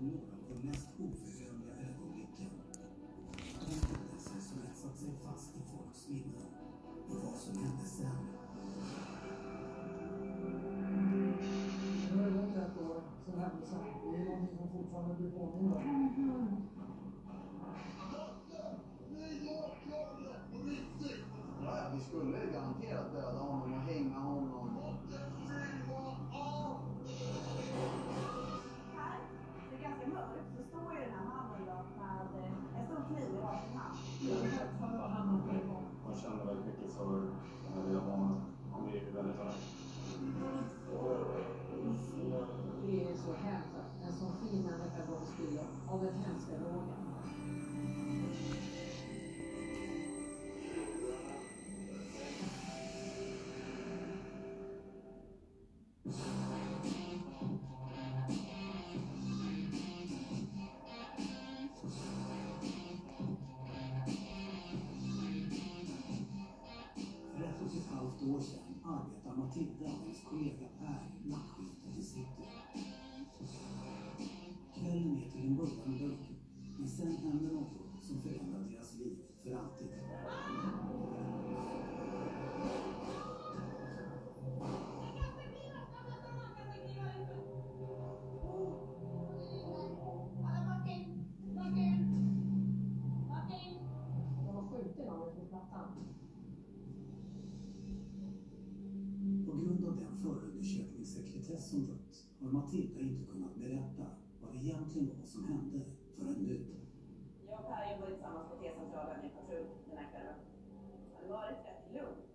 om 0.00 0.06
några 0.06 0.32
av 0.32 0.62
de 0.62 1.29
arbetar 69.50 69.60
Matilda 69.60 69.84
och 69.84 69.99
förundersökningssekretess 101.50 101.70
som 101.70 101.86
rått 101.90 102.14
har 102.40 102.50
Matilda 102.52 103.00
inte 103.00 103.24
kunnat 103.32 103.54
berätta 103.54 104.04
vad 104.40 104.52
det 104.52 104.58
egentligen 104.58 105.08
var 105.18 105.26
som 105.26 105.44
hände 105.48 105.80
förrän 106.16 106.42
nu. 106.48 106.56
Jag 107.48 107.60
och 107.60 107.66
Per 107.68 107.92
jobbade 107.92 108.12
tillsammans 108.12 108.48
på 108.50 108.56
T-centralen 108.56 109.24
i 109.26 109.30
patrull 109.36 109.66
den 109.88 109.98
här 109.98 110.08
kvällen. 110.10 110.38
Det 111.08 111.16
hade 111.16 111.28
varit 111.38 111.60
rätt 111.68 111.84
lugnt. 111.96 112.26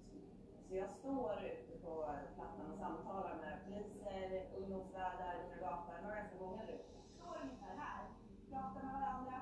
Så 0.68 0.76
jag 0.76 0.90
står 1.00 1.34
ute 1.52 1.74
på 1.86 1.94
plattan 2.36 2.72
och 2.72 2.78
samtalar 2.84 3.36
med 3.44 3.54
poliser, 3.66 4.22
ungdomsvärdar, 4.58 5.34
Lugna 5.40 5.58
Gatan, 5.66 5.96
det 6.02 6.08
var 6.08 6.16
ganska 6.22 6.38
många 6.44 6.62
nu. 6.70 6.78
Står 7.16 7.36
ungefär 7.44 7.76
här, 7.84 8.04
pratar 8.52 8.82
med 8.86 8.94
varandra. 9.00 9.38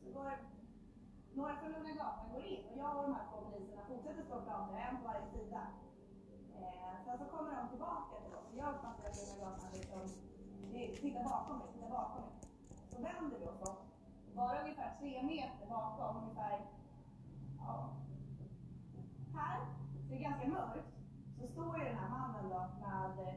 Så 0.00 0.06
går 0.16 0.30
några 1.38 1.54
från 1.56 1.72
Lugna 1.72 1.92
Gatan 2.00 2.32
går 2.34 2.44
in 2.52 2.62
och 2.70 2.76
jag 2.82 2.96
och 2.96 3.02
de 3.06 3.12
här 3.16 3.26
två 3.28 3.38
poliserna 3.46 3.82
fortsätter 3.90 4.22
stå 4.22 4.34
och 4.38 4.46
prata, 4.48 4.78
en 4.86 4.96
på 5.00 5.04
varje 5.10 5.26
sida. 5.34 5.62
Eh, 6.66 6.94
sen 7.04 7.18
så 7.18 7.24
kommer 7.24 7.50
de 7.56 7.68
tillbaka 7.68 8.14
till 8.24 8.34
oss. 8.34 8.48
Jag 8.60 8.68
uppfattar 8.74 9.04
att 9.08 9.16
Lugna 9.16 9.44
Gatan 9.44 9.70
liksom, 9.72 10.02
titta 11.02 11.22
bakom 11.24 11.58
mig, 11.58 11.68
titta 11.74 11.88
bakom 11.88 12.22
mig. 12.22 12.32
Så 12.90 12.96
vänder 13.02 13.38
vi 13.38 13.46
oss 13.46 13.62
om 13.68 13.76
bara 14.36 14.62
ungefär 14.62 14.96
tre 15.00 15.22
meter 15.22 15.66
bakom, 15.68 16.16
ungefär, 16.22 16.60
ja, 17.58 17.88
här, 19.34 19.60
det 20.08 20.14
är 20.16 20.20
ganska 20.20 20.48
mörkt, 20.48 20.88
så 21.40 21.46
står 21.48 21.78
ju 21.78 21.84
den 21.84 21.98
här 21.98 22.08
mannen 22.08 22.50
då 22.50 22.60
med 22.80 23.28
eh, 23.28 23.34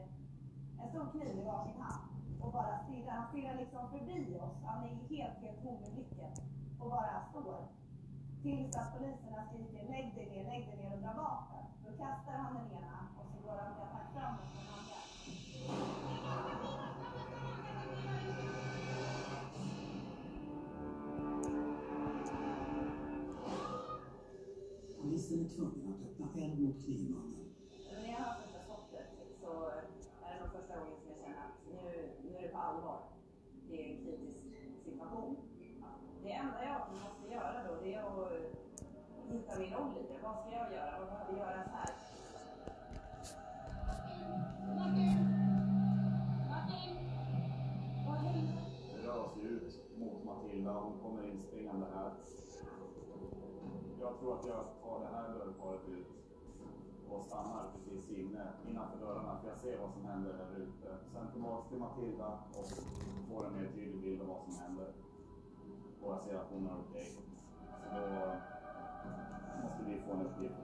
en 0.82 0.88
stor 0.90 1.10
kniv 1.10 1.38
i 1.38 1.44
varsin 1.44 1.80
hand 1.80 2.12
och 2.42 2.52
bara 2.52 2.78
stirrar. 2.84 3.12
Han 3.12 3.28
stirrar 3.28 3.54
liksom 3.54 3.90
förbi 3.90 4.38
oss. 4.40 4.56
Han 4.64 4.84
är 4.84 4.88
helt, 4.88 5.36
helt 5.42 5.62
tom 5.62 5.84
i 5.84 5.90
blicken 5.94 6.32
och 6.80 6.90
bara 6.90 7.22
står. 7.30 7.68
Tills 8.42 8.76
att 8.76 8.98
poliserna 8.98 9.44
skriker 9.48 9.88
lägg 9.88 10.14
dig 10.14 10.26
ner, 10.30 10.44
lägg 10.44 10.66
dig 10.66 10.76
ner 10.76 10.92
och 10.94 11.02
dra 11.02 11.12
vapen. 11.12 11.64
Då 11.84 11.90
kastar 12.04 12.32
han 12.32 12.54
den 12.54 12.64
ner. 12.64 12.81
Knivmannen. 26.84 27.44
När 27.92 28.08
jag 28.08 28.18
hör 28.18 28.34
första 28.42 28.60
skottet 28.66 29.08
så 29.40 29.50
är 30.24 30.34
det 30.34 30.40
nog 30.40 30.52
första 30.52 30.76
gången 30.78 30.96
som 31.00 31.08
jag 31.10 31.18
känner 31.18 31.38
att 31.46 31.56
nu, 31.66 32.10
nu 32.22 32.36
är 32.36 32.42
det 32.42 32.48
på 32.48 32.58
allvar. 32.58 33.00
Det 33.68 33.74
är 33.82 33.90
en 33.90 34.04
kritisk 34.04 34.38
situation. 34.84 35.36
Det 36.22 36.32
enda 36.32 36.64
jag 36.64 36.80
måste 37.02 37.34
göra 37.34 37.68
då 37.68 37.74
det 37.82 37.94
är 37.94 38.02
att 38.02 38.32
hitta 39.32 39.58
min 39.58 39.72
roll 39.72 39.96
i 39.98 40.12
det. 40.12 40.18
Vad 40.22 40.36
ska 40.38 40.50
jag 40.56 40.72
göra? 40.72 40.98
Vad 40.98 41.08
behöver 41.08 41.38
göras 41.38 41.68
här? 41.72 41.90
Det 48.92 49.08
rör 49.08 49.28
sig 49.34 49.42
ut 49.42 49.98
mot 49.98 50.24
Matilda. 50.24 50.72
Hon 50.72 50.98
kommer 51.02 51.28
inspringande 51.28 51.86
här. 51.94 52.12
Jag 54.00 54.18
tror 54.18 54.38
att 54.38 54.46
jag 54.46 54.64
tar 54.82 55.00
det 55.00 55.16
här 55.16 55.28
dörrparet 55.34 55.88
ut 55.88 56.06
och 57.10 57.21
stannar 57.32 57.64
precis 57.74 58.10
inne 58.10 58.44
innanför 58.68 58.98
dörrarna 58.98 59.38
för 59.40 59.48
jag 59.48 59.58
ser 59.58 59.78
vad 59.78 59.92
som 59.92 60.04
händer 60.04 60.32
där 60.32 60.62
ute. 60.62 60.88
Sen 61.12 61.32
tillbaks 61.32 61.68
till 61.68 61.78
Matilda 61.78 62.38
och 62.58 62.66
får 63.28 63.46
en 63.46 63.52
mer 63.52 63.68
tydlig 63.74 64.00
bild 64.00 64.20
av 64.22 64.26
vad 64.28 64.42
som 64.44 64.54
händer. 64.62 64.88
Och 66.02 66.12
jag 66.12 66.20
ser 66.22 66.34
att 66.38 66.50
hon 66.50 66.66
är 66.66 66.76
okej. 66.88 67.08
Så 67.90 68.00
då 68.00 69.62
måste 69.62 69.82
vi 69.86 70.00
få 70.00 70.12
en 70.12 70.26
uppgift. 70.26 70.54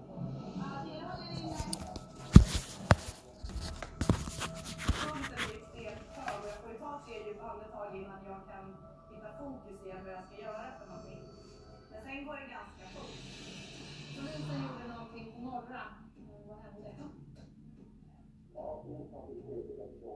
Tre 7.06 7.26
djupa 7.26 7.50
andetag 7.50 7.96
innan 7.96 8.20
jag 8.24 8.40
kan 8.50 8.64
hitta 9.12 9.30
fokus 9.38 9.86
igen 9.86 10.04
vad 10.04 10.12
jag 10.12 10.24
ska 10.24 10.42
göra 10.42 10.66
för 10.78 10.86
någonting. 10.86 11.22
Men 11.90 12.00
sen 12.02 12.26
går 12.26 12.34
det 12.34 12.48
ganska 12.58 12.84
fort. 12.94 13.14
Polisen 14.16 14.56
gjorde 14.64 14.86
någonting 14.94 15.32
på 15.34 15.40
norra. 15.40 15.82
Eh, 16.28 16.48
Vad 16.48 16.58
hände? 16.58 16.88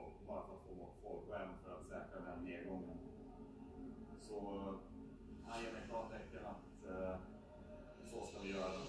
Och 0.00 0.12
bara 0.26 0.42
för 0.46 0.54
att 0.54 0.64
få 0.68 0.74
bort 0.80 0.96
folk 1.02 1.28
och 1.28 1.36
även 1.36 1.56
för 1.64 1.70
att 1.76 1.86
säkra 1.92 2.18
den 2.28 2.44
nedgången. 2.44 2.98
Så 4.20 4.36
han 5.46 5.62
ger 5.62 5.72
mig 5.72 5.82
klartecken 5.88 6.44
att 6.54 6.66
eh, 6.90 7.16
så 8.10 8.26
ska 8.26 8.36
vi 8.42 8.50
göra. 8.52 8.80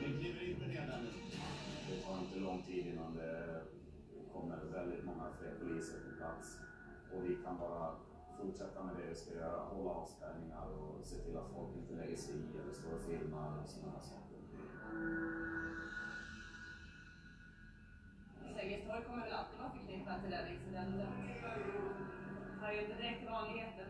Vi 0.00 0.18
kliver 0.18 0.50
inte 0.50 0.66
ner 0.66 0.86
där 0.86 1.00
nu. 1.02 1.10
Det 1.88 2.02
tar 2.02 2.18
inte 2.18 2.38
lång 2.38 2.62
tid 2.62 2.86
innan 2.86 3.16
det 3.16 3.62
kommer 4.32 4.56
väldigt 4.56 5.04
många 5.04 5.26
fler 5.38 5.54
poliser 5.60 5.98
på 6.04 6.16
plats. 6.16 6.58
Och 7.12 7.24
vi 7.24 7.36
kan 7.44 7.58
bara 7.58 7.94
fortsätta 8.40 8.84
med 8.84 8.94
det 8.96 9.08
vi 9.08 9.14
ska 9.14 9.34
göra, 9.34 9.64
hålla 9.64 9.90
avspärrningar 9.90 10.66
och 10.78 11.04
se 11.04 11.16
till 11.16 11.36
att 11.36 11.50
folk 11.54 11.76
inte 11.76 11.94
lägger 11.94 12.16
sig 12.16 12.34
i 12.34 12.58
eller 12.60 12.72
står 12.72 12.94
och 12.94 13.00
filmar 13.00 13.62
och 13.62 13.68
sådana 13.68 14.00
saker. 14.00 14.38
Sergels 18.58 18.86
torg 18.86 19.02
kommer 19.06 19.24
väl 19.24 19.32
alltid 19.32 19.58
vara 19.58 19.70
förknippat 19.70 20.22
till 20.22 20.30
den 20.30 20.46
incidenten. 20.54 20.98
Den 20.98 22.60
hör 22.60 22.72
ju 22.72 22.80
inte 22.80 22.94
direkt 22.94 23.18
till 23.20 23.28
vanligheten. 23.28 23.88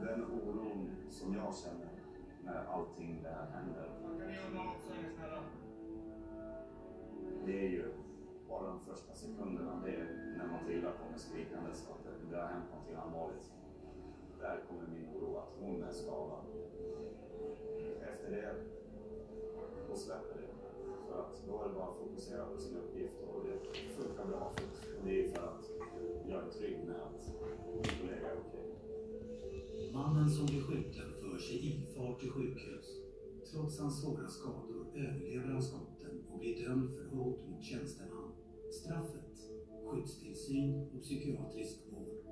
Den 0.00 0.24
oron 0.24 0.90
som 1.10 1.34
jag 1.34 1.54
känner 1.56 1.90
när 2.44 2.64
allting 2.64 3.22
det 3.22 3.28
här 3.28 3.46
händer. 3.50 3.88
Det 7.46 7.66
är 7.66 7.68
ju 7.68 7.92
bara 8.48 8.66
de 8.66 8.80
första 8.80 9.12
sekunderna. 9.12 9.82
Det 9.84 9.94
är 9.94 10.34
när 10.38 10.46
Matilda 10.46 10.92
kommer 10.92 11.18
skrikandes 11.18 11.88
att 11.90 12.30
det 12.30 12.36
har 12.36 12.46
hänt 12.46 12.70
någonting 12.70 12.96
allvarligt. 12.96 13.52
Där 14.40 14.60
kommer 14.68 14.86
min 14.88 15.08
oro 15.16 15.36
att 15.36 15.52
hon 15.60 15.82
är 15.82 15.92
skadad. 15.92 16.44
Efter 18.02 18.30
det 18.30 18.81
och 19.92 19.98
släpper 19.98 20.36
det. 20.40 20.52
För 21.08 21.20
att 21.20 21.42
då 21.46 21.62
är 21.62 21.68
det 21.68 21.74
bara 21.74 21.88
att 21.88 21.98
fokusera 21.98 22.44
på 22.46 22.58
sin 22.58 22.76
uppgift 22.76 23.14
och 23.34 23.40
det 23.46 23.56
funkar 23.96 24.26
bra. 24.26 24.52
Och 24.98 25.06
det 25.06 25.24
är 25.24 25.28
för 25.32 25.42
att 25.42 25.70
jag 26.28 26.46
är 26.46 26.50
trygg 26.50 26.78
med 26.86 26.96
att 26.96 27.22
min 27.74 27.84
kollega 28.00 28.26
är 28.30 28.38
okej. 28.46 28.68
Mannen 29.92 30.30
som 30.30 30.46
blir 30.46 30.62
skjuten 30.62 31.08
för 31.20 31.38
sig 31.38 31.58
infart 31.70 32.20
till 32.20 32.30
sjukhus. 32.30 32.86
Trots 33.52 33.80
hans 33.80 34.02
svåra 34.02 34.28
skador 34.28 34.86
överlever 34.94 35.48
han 35.52 35.62
skotten 35.62 36.24
och 36.32 36.38
blir 36.38 36.68
dömd 36.68 36.90
för 36.96 37.16
hot 37.16 37.48
mot 37.48 37.62
tjänsteman. 37.62 38.32
Straffet? 38.70 39.38
Skyddstillsyn 39.86 40.88
och 40.94 41.02
psykiatrisk 41.02 41.78
vård. 41.90 42.22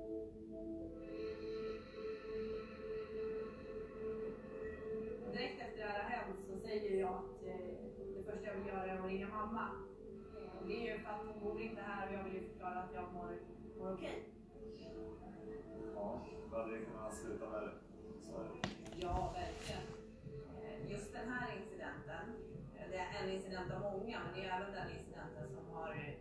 Har 5.81 6.09
hänt 6.09 6.39
så 6.39 6.57
säger 6.57 6.99
jag 6.99 7.13
att 7.13 7.43
eh, 7.47 7.55
det 8.15 8.23
första 8.23 8.45
jag 8.45 8.55
vill 8.55 8.67
göra 8.67 8.85
är 8.85 8.99
att 8.99 9.05
ringa 9.05 9.27
mamma. 9.27 9.69
Och 10.59 10.67
det 10.67 10.73
är 10.73 10.93
ju 10.93 11.03
för 11.03 11.09
att 11.09 11.25
hon 11.25 11.43
bor 11.43 11.61
inte 11.61 11.81
här 11.81 12.07
och 12.07 12.13
jag 12.13 12.23
vill 12.23 12.33
ju 12.33 12.49
förklara 12.49 12.79
att 12.79 12.93
jag 12.93 13.13
mår, 13.13 13.39
mår 13.77 13.93
okej. 13.93 14.23
Ja, 15.95 16.21
då 16.51 16.57
hade 16.57 16.71
det 16.71 16.85
kunnat 16.85 17.13
sluta 17.13 17.45
är 17.45 17.61
det. 17.61 17.71
Ja, 18.95 19.33
verkligen. 19.33 19.83
Eh, 20.61 20.91
Just 20.91 21.13
den 21.13 21.29
här 21.29 21.57
incidenten, 21.57 22.25
eh, 22.75 22.89
det 22.91 22.97
är 22.97 23.23
en 23.23 23.29
incident 23.29 23.71
av 23.73 23.81
många, 23.81 24.19
men 24.23 24.33
det 24.35 24.47
är 24.47 24.61
även 24.61 24.73
den 24.73 24.91
incidenten 24.99 25.49
som 25.49 25.75
har 25.75 26.15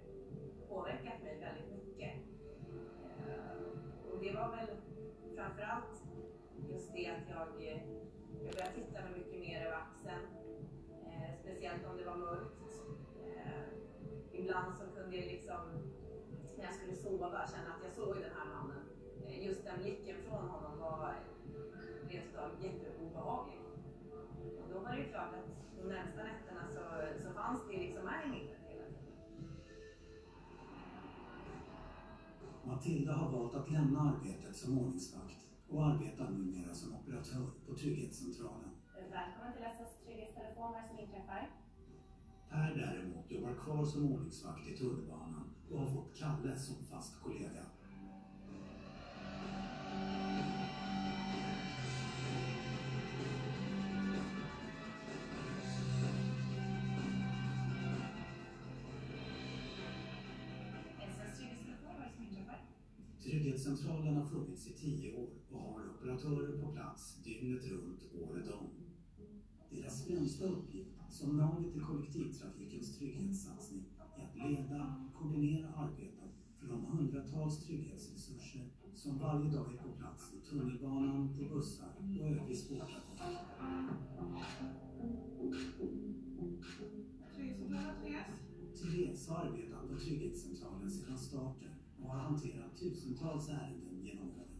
påverkat 0.68 1.22
mig 1.22 1.38
väldigt 1.40 1.70
mycket. 1.72 2.12
Och 4.12 4.18
det 4.22 4.32
var 4.32 4.56
väl 4.56 4.76
framförallt 5.36 6.02
just 6.68 6.92
det 6.92 7.06
att 7.06 7.28
jag, 7.30 7.48
jag 8.44 8.52
började 8.54 8.74
titta 8.74 9.00
mig 9.04 9.12
mycket 9.18 9.40
mer 9.40 9.66
över 9.66 9.76
axeln. 9.76 10.24
Eh, 11.06 11.30
Speciellt 11.42 11.86
om 11.86 11.96
det 11.96 12.04
var 12.04 12.16
mörkt. 12.16 12.62
Eh, 13.36 13.64
Ibland 14.32 14.74
så 14.78 14.84
kunde 14.96 15.16
jag 15.16 15.26
liksom, 15.26 15.62
när 16.56 16.64
jag 16.64 16.74
skulle 16.74 16.96
sova, 16.96 17.46
känna 17.46 17.70
att 17.74 17.84
jag 17.84 17.92
såg 17.92 18.16
den 18.16 18.34
här 18.38 18.46
mannen. 18.54 18.82
Eh, 19.26 19.46
Just 19.46 19.64
den 19.64 19.78
blicken 19.82 20.16
från 20.28 20.48
honom 20.48 20.78
var 20.78 21.14
rent 22.08 22.36
av 22.36 22.50
jätteobehaglig. 22.64 23.58
Och 24.62 24.68
då 24.72 24.78
var 24.80 24.90
det 24.92 24.98
ju 25.02 25.08
klart 25.08 25.34
att 25.34 25.48
de 25.82 25.88
närmsta 25.88 26.22
nätterna 26.22 26.62
så, 26.74 26.80
så 27.22 27.34
fanns 27.34 27.60
det 27.68 27.76
liksom 27.76 28.04
med 28.04 28.26
i 28.26 28.30
minnet 28.30 28.58
hela 28.68 28.84
tiden. 28.84 29.18
Matilda 32.64 33.12
har 33.12 33.30
valt 33.30 33.54
att 33.54 33.70
lämna 33.70 34.00
arbetet 34.00 34.56
som 34.56 34.78
ordningsvakt 34.78 35.39
och 35.70 35.86
arbetar 35.86 36.30
numera 36.30 36.74
som 36.74 36.94
operatör 36.94 37.46
på 37.66 37.74
Trygghetscentralen. 37.74 38.70
Välkommen 39.10 39.52
till 39.52 39.64
SOS 39.78 40.04
Trygghetstelefon, 40.04 40.72
det 40.72 40.88
som 40.88 40.98
inträffar? 40.98 41.50
Per 42.48 42.74
däremot 42.74 43.30
jobbar 43.30 43.54
kvar 43.54 43.84
som 43.84 44.12
ordningsvakt 44.12 44.68
i 44.68 44.76
tunnelbanan 44.76 45.50
och 45.70 45.78
har 45.78 45.86
fått 45.86 46.18
Kalle 46.18 46.58
som 46.58 46.84
fast 46.84 47.22
kollega. 47.22 47.62
Trygghetscentralen 63.30 64.16
har 64.16 64.26
funnits 64.26 64.66
i 64.66 64.72
tio 64.72 65.16
år 65.16 65.28
och 65.50 65.60
har 65.60 65.90
operatörer 65.90 66.62
på 66.62 66.72
plats 66.72 67.22
dygnet 67.24 67.64
runt, 67.70 68.00
året 68.22 68.50
om. 68.50 68.66
Deras 69.70 70.06
främsta 70.06 70.44
uppgift 70.44 70.90
som 71.10 71.36
navet 71.36 71.76
i 71.76 71.80
kollektivtrafikens 71.80 72.98
trygghetssatsning 72.98 73.84
är 74.16 74.24
att 74.24 74.50
leda 74.50 74.94
och 75.06 75.20
koordinera 75.20 75.68
arbetet 75.74 76.32
för 76.58 76.66
de 76.68 76.84
hundratals 76.84 77.64
trygghetsresurser 77.66 78.68
som 78.94 79.18
varje 79.18 79.50
dag 79.50 79.72
är 79.74 79.78
på 79.78 79.92
plats 79.98 80.32
i 80.34 80.50
tunnelbanan, 80.50 81.36
på 81.38 81.54
bussar 81.54 81.92
och 81.98 82.26
övrig 82.26 82.58
spårtrafik. 82.58 83.10
Therese 88.74 89.28
har 89.28 89.36
arbetat 89.36 89.88
på 89.88 89.96
Trygghetscentralen 89.96 90.90
sedan 90.90 91.18
starten 91.18 91.69
och 92.02 92.10
har 92.10 92.20
hanterat 92.20 92.76
tusentals 92.76 93.48
ärenden 93.48 94.00
genom 94.02 94.28
åren. 94.30 94.50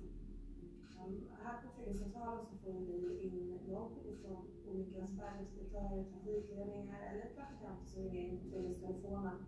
Här 1.43 1.63
på 1.63 1.69
Trygghetscentralen 1.77 2.47
så 2.47 2.57
får 2.57 2.73
vi 2.73 3.21
in 3.23 3.59
jobb 3.69 3.93
från 4.23 4.47
olika 4.71 5.07
färdexpeditörer, 5.07 6.05
trafikledningar 6.05 7.01
eller 7.11 7.27
trafikanter 7.35 7.87
som 7.87 8.03
ringer 8.03 8.29
in 8.29 8.51
trygghetstelefonen. 8.51 9.39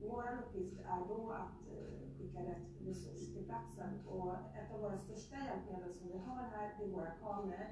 Vår 0.00 0.24
uppgift 0.40 0.80
är 0.80 1.08
då 1.08 1.30
att 1.30 1.60
eh, 1.72 2.18
skicka 2.18 2.40
rätt 2.40 2.68
resurs 2.86 3.34
till 3.34 3.44
platsen 3.44 4.06
och 4.06 4.34
ett 4.34 4.74
av 4.74 4.80
våra 4.80 4.98
största 4.98 5.36
hjälpmedel 5.36 5.94
som 5.94 6.08
vi 6.08 6.18
har 6.18 6.42
här 6.54 6.74
är 6.82 6.88
våra 6.88 7.10
kameror. 7.10 7.68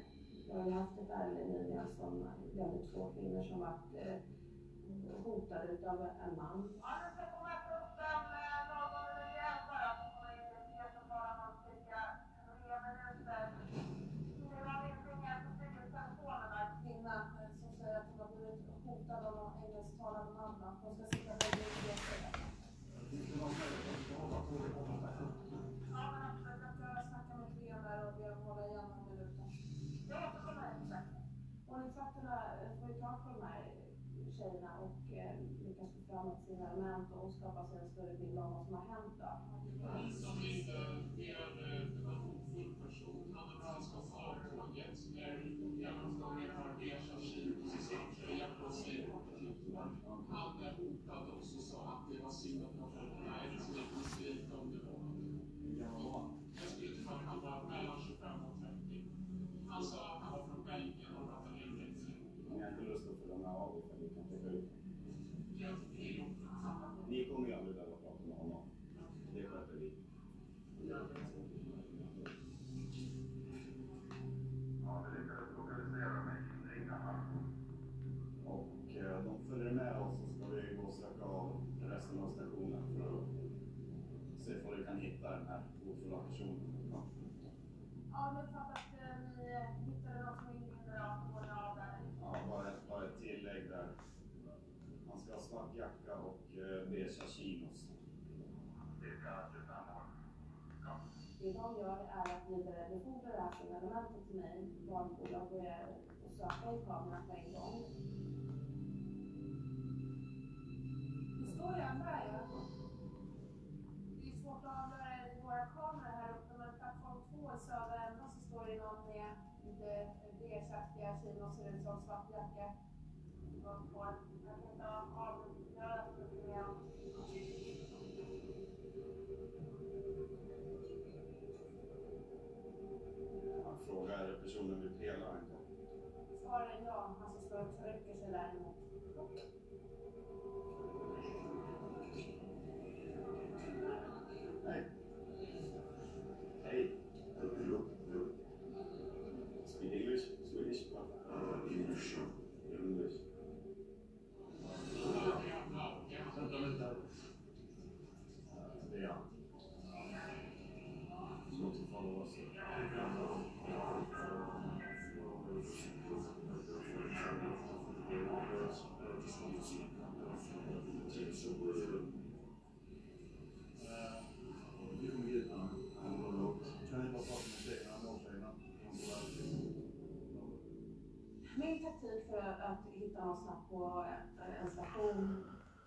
Vi 0.47 0.71
har 0.71 0.71
haft 0.71 0.99
ett 0.99 1.11
ärende 1.11 1.45
nyligen 1.45 1.89
som 1.99 2.25
gällde 2.53 2.79
två 2.87 3.13
kvinnor 3.13 3.45
som 3.45 3.61
var 3.61 3.79
eh, 3.95 4.21
hotade 5.25 5.73
utav 5.73 6.01
en 6.01 6.37
man. 6.37 6.69
Ja, 6.83 8.44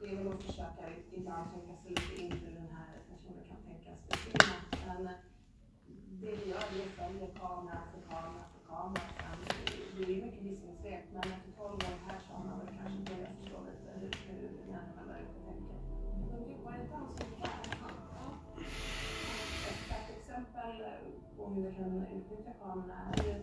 Det 0.08 0.14
är 0.14 0.24
väl 0.24 0.34
att 0.34 0.44
försöka 0.44 0.84
ibland 1.12 1.46
tänka 1.54 1.76
sig 1.82 1.90
lite 1.90 2.16
in 2.24 2.32
hur 2.32 2.54
den 2.62 2.70
här 2.78 2.90
personen 3.10 3.44
kan 3.50 3.62
tänkas 3.70 4.00
befinna. 4.10 4.56
Men 4.88 5.04
det 6.22 6.32
vi 6.38 6.44
gör 6.52 6.64
det 6.72 6.78
är 6.82 6.88
att 6.88 6.98
följa 7.00 7.28
kamera 7.42 7.82
för 7.92 8.02
kamera 8.12 8.46
för 8.54 8.62
kamera. 8.74 9.10
Sen 9.18 10.06
Det 10.08 10.14
är 10.16 10.26
mycket 10.26 10.44
gissningslek, 10.48 11.04
men 11.14 11.24
efter 11.36 11.52
12 11.58 11.74
år 11.74 11.98
här 12.08 12.20
så 12.26 12.30
har 12.34 12.44
man 12.48 12.60
väl 12.60 12.72
kanske 12.80 13.00
börjat 13.10 13.36
förstå 13.40 13.58
lite 13.68 13.90
hur, 14.00 14.12
hur 14.28 14.72
människan 14.74 15.06
där 15.10 15.20
ute 15.26 15.40
tänker. 15.48 15.78
Men 16.30 16.40
det 16.48 16.58
var 16.66 16.76
inte 16.82 16.96
alls 17.02 17.18
ungefär. 17.26 17.60
Ett 19.70 19.82
ett 19.98 20.10
exempel 20.18 20.74
på 21.36 21.44
hur 21.54 21.62
vi 21.66 21.72
kan 21.80 21.92
utnyttja 22.16 22.54
kamerorna 22.62 22.98
är 23.10 23.24
ju 23.30 23.36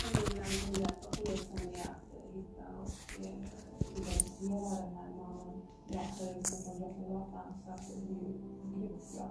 kommunen 0.00 0.50
med 0.64 0.78
hjälp 0.82 1.00
av 1.08 1.12
polisen 1.18 1.60
med 1.74 1.86
att 1.92 2.06
hitta 2.36 2.64
och 2.80 2.90
identifiera 3.98 4.76
den 4.86 4.94
här 4.98 5.05
läsa 6.20 6.38
ut 6.38 6.64
från 6.64 6.78
Drottninggatan. 6.78 7.54
Så 7.64 7.70
att 7.70 7.88
det 7.88 7.94
är 7.94 7.98
ju 7.98 8.32
grymt 8.76 9.12
bra. 9.14 9.30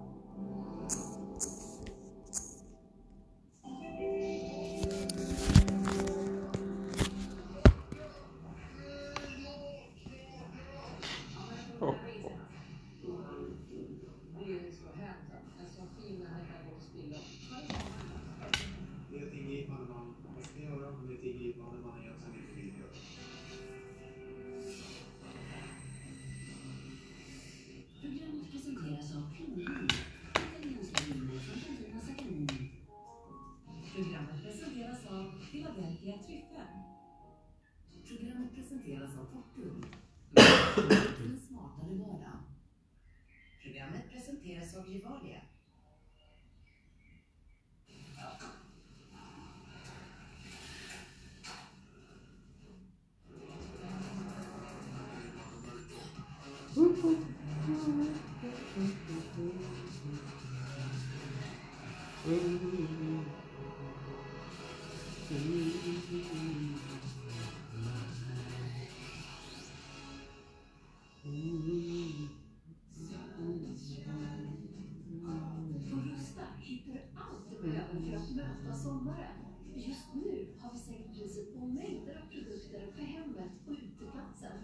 Sommaren. 78.85 79.37
Just 79.75 80.07
nu 80.15 80.33
har 80.59 80.69
vi 80.73 80.79
sänkt 80.79 81.09
priset 81.13 81.53
på 81.53 81.65
mängder 81.65 82.15
av 82.21 82.25
produkter 82.33 82.83
för 82.95 83.03
hemmet 83.15 83.51
och 83.67 83.75
uteplatsen. 83.85 84.57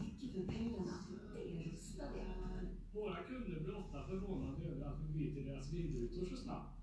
Mycket 0.00 0.30
för 0.34 0.44
pengarna. 0.54 0.96
Det 1.34 1.42
är 1.50 1.72
rustade. 1.72 2.22
Våra 2.92 3.22
kunder 3.22 3.60
blir 3.60 3.76
ofta 3.76 4.06
förvånade 4.06 4.64
över 4.64 4.84
att 4.86 5.00
vi 5.02 5.08
byter 5.18 5.44
deras 5.44 5.72
vindrutor 5.72 6.24
så 6.26 6.36
snabbt. 6.36 6.78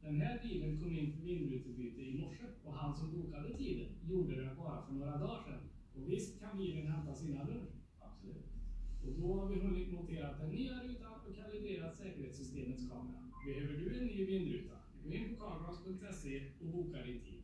Den 0.00 0.20
här 0.20 0.40
bilen 0.42 0.80
kom 0.80 0.92
in 0.98 1.12
för 1.12 1.22
vindrutebyte 1.26 2.00
i 2.02 2.20
morse 2.20 2.44
och 2.64 2.72
han 2.72 2.96
som 2.96 3.12
bokade 3.16 3.56
tiden 3.56 3.88
gjorde 4.02 4.34
det 4.40 4.54
bara 4.56 4.86
för 4.86 4.92
några 4.92 5.18
dagar 5.18 5.42
sedan. 5.42 5.68
Och 5.94 6.12
visst 6.12 6.40
kan 6.40 6.58
bilen 6.58 6.86
hämta 6.86 7.14
sina 7.14 7.44
lunch? 7.44 7.74
Absolut. 8.00 8.50
Och 9.04 9.12
då 9.20 9.40
har 9.40 9.48
vi 9.48 9.60
hunnit 9.60 9.92
montera 9.92 10.38
den 10.38 10.50
nya 10.50 10.82
rutan 10.82 11.12
och 11.28 11.36
kalibrerat 11.36 11.96
säkerhetssystemets 11.96 12.88
kamera. 12.88 13.30
Behöver 13.46 13.72
du 13.72 13.98
en 13.98 14.06
ny 14.06 14.26
vindruta? 14.26 14.81
In 15.10 15.36
på 15.36 15.44
carglass.se 15.44 16.42
och 16.60 16.66
boka 16.66 17.02
din 17.02 17.20
tid. 17.20 17.42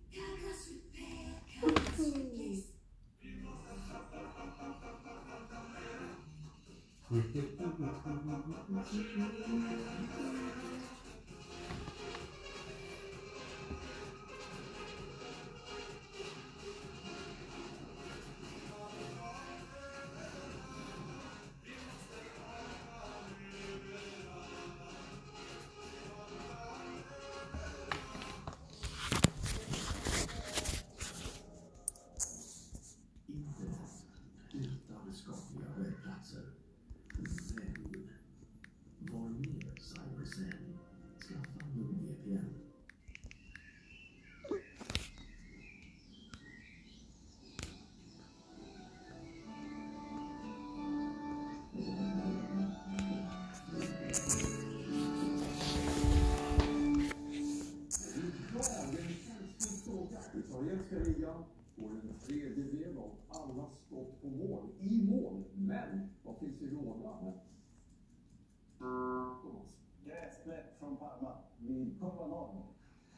Vid 72.19 72.27
Pavanano. 72.27 72.65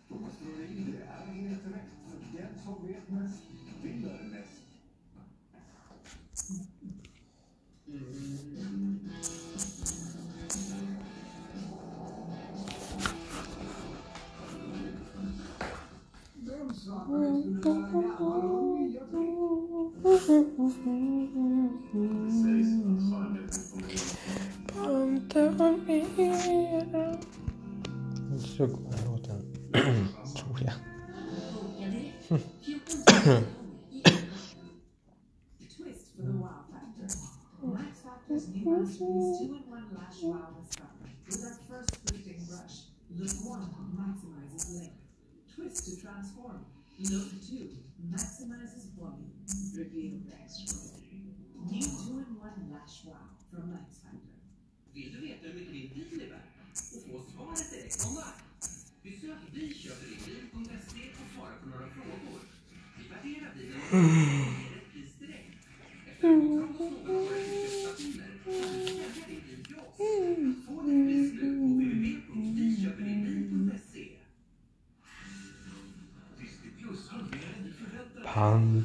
Thomas 0.09 0.37
Florin, 0.37 0.93
det 0.93 1.05
är 1.05 1.49
helt 1.49 1.67
rätt. 1.67 1.91
Den 2.33 2.59
som 2.65 2.87
vet 2.87 3.11
mest 3.11 3.50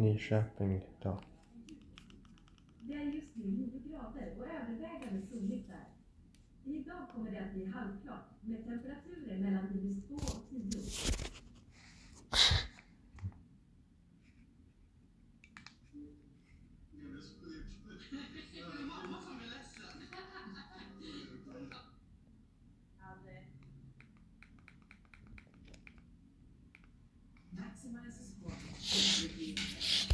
Nyköping 0.00 0.82
idag. 1.00 1.18
Det 2.80 2.94
är 2.94 3.00
just 3.02 3.36
nu 3.36 3.44
9 3.44 3.78
grader 3.78 4.34
och 4.38 4.46
övervägande 4.46 5.26
soligt 5.26 5.68
där. 5.68 5.88
Idag 6.64 7.08
kommer 7.14 7.30
det 7.30 7.44
att 7.44 7.52
bli 7.54 7.64
halvklart 7.64 8.24
med 8.40 8.64
temperaturer 8.64 9.38
mellan 9.38 9.66
minus 9.74 10.04
2 10.08 10.14
och 10.14 10.48
10. 10.50 10.60
Maximizes 27.52 28.32
performance. 28.42 30.08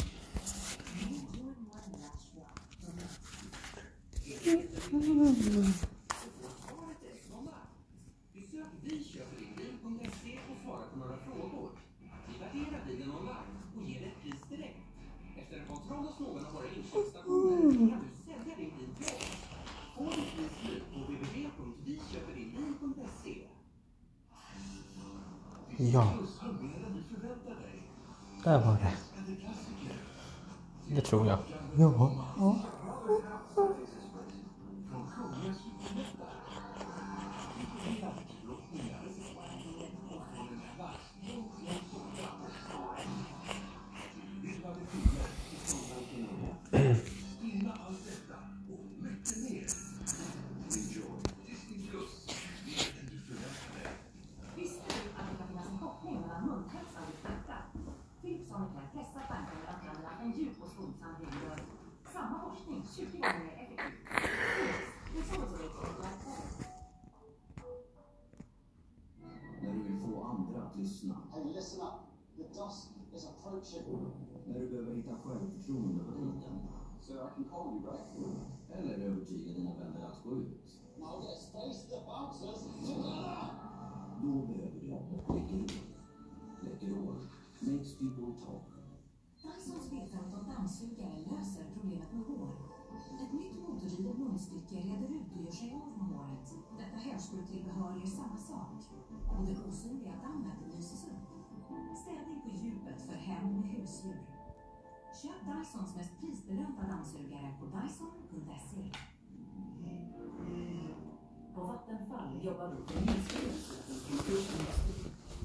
New 1.10 1.22
two-in-one 1.32 1.92
lash 1.92 2.26
wrap 2.34 2.58
from 2.82 2.96
Besök 8.34 8.70
viköperdinbil.se 8.82 10.32
och 10.50 10.56
svara 10.64 10.84
på 10.92 10.96
några 10.98 11.16
frågor. 11.16 11.70
Vi 12.28 12.34
värderar 12.38 12.80
bilen 12.86 13.10
online 13.10 13.56
och 13.76 13.82
ger 13.88 14.02
ett 14.06 14.20
pris 14.22 14.42
direkt. 14.48 14.80
Efter 15.36 15.56
en 15.58 15.66
kontroll 15.66 16.04
hos 16.04 16.18
någon 16.20 16.46
av 16.46 16.52
våra 16.52 16.68
inköpsstationer 16.68 17.88
kan 17.88 18.00
du 18.04 18.08
sälja 18.24 18.56
din 18.56 18.72
bil 18.78 18.94
till 18.96 19.06
oss. 19.06 19.36
Få 19.96 20.04
ditt 20.04 20.36
pris 20.36 20.52
nu 20.64 20.80
på 20.92 20.98
www.viköperdinbil.se. 20.98 23.36
Ja, 25.78 26.14
där 28.46 28.58
var 28.58 28.72
det. 28.72 28.92
Det 30.94 31.00
tror 31.00 31.26
jag. 31.26 31.38
Ja. 31.76 32.25
När 74.46 74.60
du 74.60 74.68
behöver 74.68 74.94
hitta 74.94 75.14
självförtroende 75.24 76.04
på 76.04 76.12
tiden. 76.12 76.58
Sök 77.00 77.38
en 77.38 77.44
can 77.44 77.44
call 77.50 77.72
you, 77.72 77.82
right? 77.86 78.08
Eller 78.70 79.06
övertyga 79.06 79.52
dina 79.54 79.74
vänner 79.74 80.06
att 80.06 80.24
gå 80.24 80.30
ut. 80.30 80.64
Now 80.98 81.20
let's 81.22 81.52
face 81.52 81.80
the 81.90 81.98
bouncers 82.06 82.60
together! 82.62 83.36
Då 84.22 84.32
behöver 84.46 84.80
du 84.80 84.86
Läkerol. 84.86 85.66
Läkerol 86.60 87.16
makes 87.60 87.94
people 87.98 88.32
talk. 88.44 88.66
Dysons 89.42 89.90
V15 89.92 90.54
dammsugare 90.54 91.18
löser 91.30 91.64
problemet 91.74 92.12
med 92.12 92.24
hår. 92.26 92.54
Ett 93.22 93.32
nytt 93.32 93.56
motordrivet 93.68 94.18
munstycke 94.18 94.76
reder 94.76 95.08
ut 95.18 95.32
och 95.36 95.42
gör 95.44 95.52
sig 95.52 95.70
av 95.82 95.88
med 95.98 96.06
håret. 96.16 96.48
Detta 96.78 96.96
hörskoltillbehör 96.96 97.96
gör 97.98 98.06
samma 98.06 98.36
sak. 98.36 98.78
Och 99.30 99.46
det 99.46 99.56
osynliga 99.68 100.14
dammet 100.22 100.58
lyses 100.76 101.04
upp. 101.04 101.15
Städning 102.06 102.40
på 102.42 102.48
djupet 102.48 103.02
för 103.02 103.14
hem 103.14 103.46
med 103.56 103.68
husdjur. 103.68 104.20
Köp 105.22 105.40
Dysons 105.46 105.96
mest 105.96 106.20
prisbelönta 106.20 106.82
dammsugare 106.88 107.54
på 107.60 107.66
dyson.se. 107.66 108.82
På 111.54 111.60
Vattenfall 111.60 112.44
jobbar 112.44 112.68
vi 112.68 112.76
för 112.92 113.00
minskad 113.00 113.42
utsläpp 113.44 113.86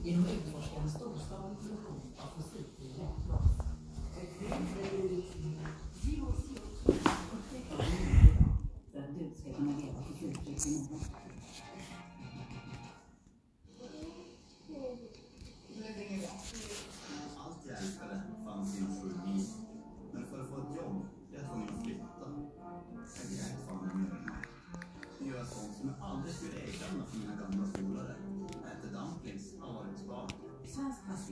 genom 0.03 0.25
att 0.25 0.33
utforska 0.33 0.75
en 0.81 0.89
storskalig 0.89 1.57
produktion 1.59 2.01
av 2.17 2.27
fossilfri 2.35 2.87
vätgas. 2.97 3.47
Zero 6.01 6.25
CO2 6.25 6.93
utvecklar 7.37 7.85
vi 7.85 8.05
nu 8.05 8.11
idag 8.29 8.51
för 8.91 8.99
att 8.99 9.19
du 9.19 9.23
ska 9.35 9.53
kunna 9.53 9.71
leva 9.77 9.99
fossilfritt 10.03 10.65
imorgon. 10.65 10.99
Allt 11.13 11.20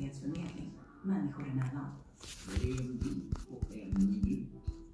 Svensk 0.10 0.22
fastighetsförmedling, 0.22 0.72
människor 1.04 1.48
emellan. 1.48 1.92
Det 2.62 2.70
är 2.70 2.82
en 2.82 2.98
bil 2.98 3.34
och 3.52 3.76
en 3.76 3.94
minut, 4.06 4.48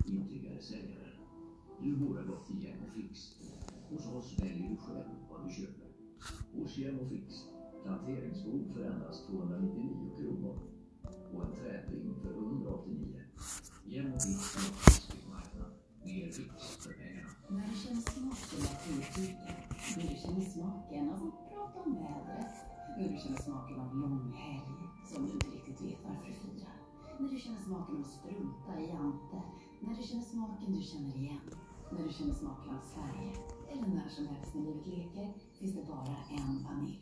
intygar 0.06 0.60
säljaren. 0.60 1.20
Du 1.82 1.96
borde 1.96 2.22
ha 2.22 2.28
gått 2.28 2.46
till 2.48 2.64
Gem 2.64 2.78
Fix. 2.96 3.36
Hos 3.90 4.06
oss 4.06 4.40
väljer 4.40 4.70
du 4.70 4.78
själv 4.78 5.10
vad 5.30 5.48
du 5.48 5.54
köper. 5.54 5.88
Hos 6.54 6.78
Gem 6.78 7.10
Fix, 7.10 7.34
planteringsskog 7.84 8.74
för 8.74 8.84
endast 8.84 9.28
299 9.28 10.12
kronor 10.18 10.60
och 11.34 11.46
en 11.46 11.52
trädring 11.52 12.16
för 12.22 12.30
189. 12.30 13.22
Gem 13.86 14.12
Fix 14.12 14.58
marknad. 15.30 15.72
Mer 16.06 16.32
fix 16.32 16.78
för 16.84 16.94
pengarna. 16.94 17.30
När 17.50 17.68
du 17.68 17.76
känner 17.76 18.02
smaken 18.02 18.60
av 18.60 18.76
tilltygen, 18.84 19.38
när 19.98 20.04
du 20.10 20.16
känner 20.16 20.42
smaken 20.42 21.10
av 21.10 21.28
att 21.28 21.50
prata 21.50 21.80
om 21.80 21.94
vädret, 21.94 22.56
när 22.98 23.10
du 23.10 23.18
känner 23.18 23.42
smaken 23.42 23.80
av 23.80 23.96
långhelg 23.96 24.65
som 25.16 25.26
du 25.26 25.34
inte 25.34 25.48
riktigt 25.48 25.82
vet 25.82 26.00
varför 26.04 26.28
du 26.28 26.34
firar, 26.34 26.78
när 27.20 27.30
du 27.30 27.40
känner 27.40 27.62
smaken 27.62 27.96
av 27.96 28.02
att 28.02 28.08
strunta 28.08 28.80
i 28.80 28.92
Ante, 28.92 29.42
när 29.80 29.96
du 29.96 30.04
känner 30.04 30.24
smaken 30.24 30.74
du 30.74 30.82
känner 30.82 31.16
igen, 31.18 31.42
när 31.92 32.04
du 32.08 32.14
känner 32.14 32.34
smaken 32.34 32.70
av 32.76 32.82
Sverige 32.94 33.32
eller 33.72 33.88
när 33.88 34.10
som 34.10 34.28
helst 34.28 34.56
när 34.56 34.62
livet 34.62 34.88
leker 34.88 35.34
finns 35.60 35.76
det 35.76 35.86
bara 35.88 36.18
en 36.30 36.64
vanilj. 36.64 37.02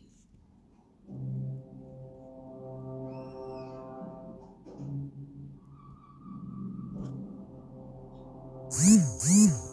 Tandköttsproblem 8.74 9.63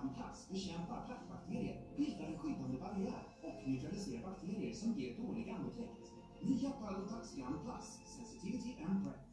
Plus 0.00 0.48
bekämpar 0.48 1.06
plackbakterier, 1.06 1.96
bildar 1.96 2.24
en 2.24 2.38
skyddande 2.38 2.78
barriär 2.78 3.24
och 3.42 3.68
neutraliserar 3.68 4.22
bakterier 4.22 4.74
som 4.74 4.92
ger 4.92 5.16
dålig 5.16 5.50
andedräkt. 5.50 6.12
Nya 6.42 6.70
Parodontax-Gram 6.70 7.58
Plus, 7.64 7.86
sensitivity 8.16 8.84
and 8.84 9.02
breath. 9.02 9.32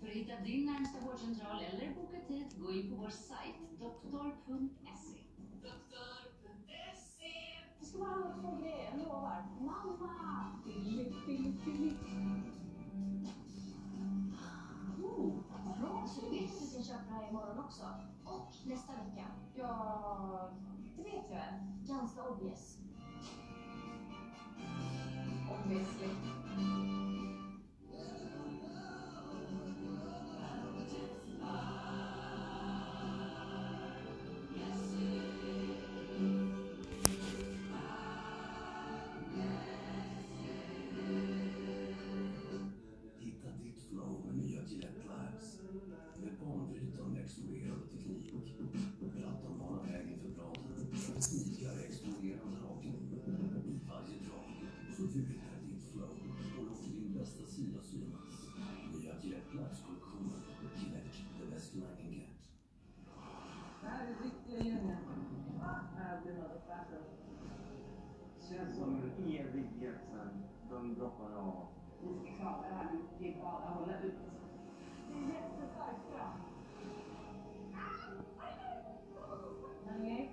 För 0.00 0.08
att 0.08 0.14
hitta 0.14 0.40
din 0.40 0.66
närmsta 0.66 1.00
vårdcentral 1.00 1.62
eller 1.62 1.94
boka 1.94 2.20
tid, 2.28 2.46
gå 2.62 2.72
in 2.72 2.90
på 2.90 2.96
vår 2.96 3.10
sajt 3.10 3.78
doktor.se. 3.78 4.81
Ja, 19.62 20.50
det 20.96 21.02
vet 21.02 21.30
jag. 21.30 21.96
Ganska 21.96 22.22
obvious. 22.22 22.78
Obviously. 25.50 26.91
De 70.82 70.94
droppade 70.94 71.36
av. 71.36 71.66
Vi 72.02 72.14
ska 72.14 72.36
klara 72.36 72.62
det 72.68 72.74
här. 72.74 72.88
Det 73.18 73.34
är 73.34 73.42
bara 73.42 73.52
att 73.52 73.74
hålla 73.74 74.00
ut. 74.00 74.14
Det 75.08 75.18
är 75.18 75.22
jättestarkt 75.22 76.12
bra. 76.12 76.36
Hörni. 79.86 80.30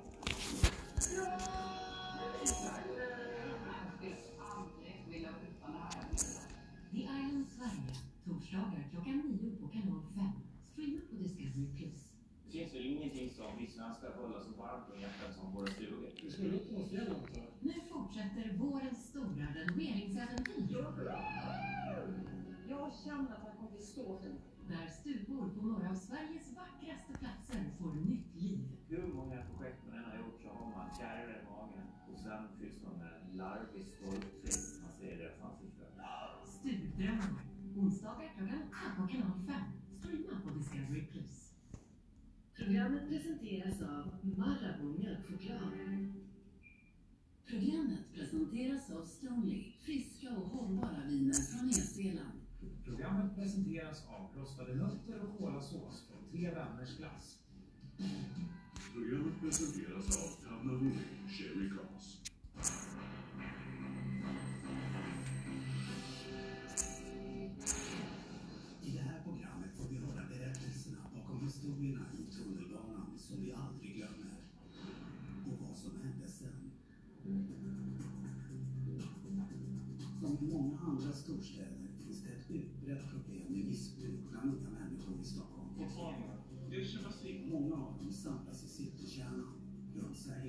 The 6.92 6.98
Island 6.98 7.46
Sverige, 7.50 7.96
torsdagar 8.26 8.90
klockan 8.92 9.18
nio 9.18 9.56
på 9.62 9.68
kanal 9.68 10.02
5. 10.16 10.26
Streama 10.72 11.00
på 11.10 11.16
Discovery+. 11.16 11.68
Plus. 11.78 12.14
Det 12.46 12.58
finns 12.58 12.74
väl 12.74 12.86
ingenting 12.86 13.30
som 13.30 13.58
vi 13.58 13.68
svenskar 13.68 14.12
håller 14.22 14.40
så 14.40 14.52
varmt 14.62 14.90
om 14.94 15.02
hjärtat 15.02 15.36
som 15.36 15.56
våra 15.56 15.68
stugor. 15.68 16.10
Nu 17.60 17.74
fortsätter 17.92 18.58
vårens 18.58 19.09
renoveringsäventyr. 19.60 20.86
Jag 22.70 22.92
känner 23.04 23.32
att 23.36 23.46
det 23.46 23.52
kommer 23.58 23.72
bli 23.72 23.86
fint. 23.96 24.46
Där 24.70 24.88
stugor 24.88 25.50
på 25.56 25.62
några 25.66 25.90
av 25.90 25.96
Sveriges 25.96 26.48
vackraste 26.62 27.14
platser 27.20 27.64
får 27.80 27.94
nytt 27.94 28.36
liv. 28.36 28.60
Hur 28.88 29.08
många 29.14 29.38
projekt 29.42 29.80
man 29.88 29.98
än 29.98 30.04
har 30.04 30.18
gjort 30.18 30.42
så 30.42 30.50
har 30.50 30.72
man 30.78 30.90
fjärilar 30.98 31.40
i 31.42 31.46
magen 31.52 31.88
och 32.12 32.20
sen 32.20 32.44
fylls 32.58 32.84
man 32.84 32.98
med 33.04 33.36
larvig 33.38 33.86
stolthet. 33.86 34.82
Man 34.82 34.92
ser 34.92 35.18
deras 35.18 35.42
ansikten. 35.42 35.88
Stugdrömmar. 36.46 37.44
Onsdagar 37.78 38.30
klockan 38.38 38.62
åtta 38.68 39.02
på 39.02 39.08
kanal 39.08 39.40
5. 39.48 39.56
Streama 40.00 40.42
på 40.44 40.50
Discovery+. 40.50 41.04
Programmet 42.58 43.10
presenteras 43.10 43.82
av 43.82 44.04
Marabou 44.38 44.98
mjölkchoklad. 45.00 46.19
Programmet 47.50 48.14
presenteras 48.14 48.92
av 48.92 49.06
Stonely, 49.06 49.72
friska 49.86 50.30
och 50.30 50.48
hållbara 50.50 51.06
viner 51.08 51.34
från 51.34 51.68
Nya 51.68 51.74
Zeeland. 51.74 52.42
Programmet 52.86 53.36
presenteras 53.36 54.04
av 54.08 54.40
rostade 54.40 54.76
nötter 54.76 55.22
och 55.22 55.38
kolasås 55.38 56.08
från 56.08 56.32
Tre 56.32 56.52
Vänners 56.54 56.98
Glass. 56.98 57.38
Programmet 58.94 59.42
presenteras 59.42 60.18
av 60.18 60.50
Tabnavori 60.50 60.98
Cherry 61.28 61.70
Cross. 61.70 62.22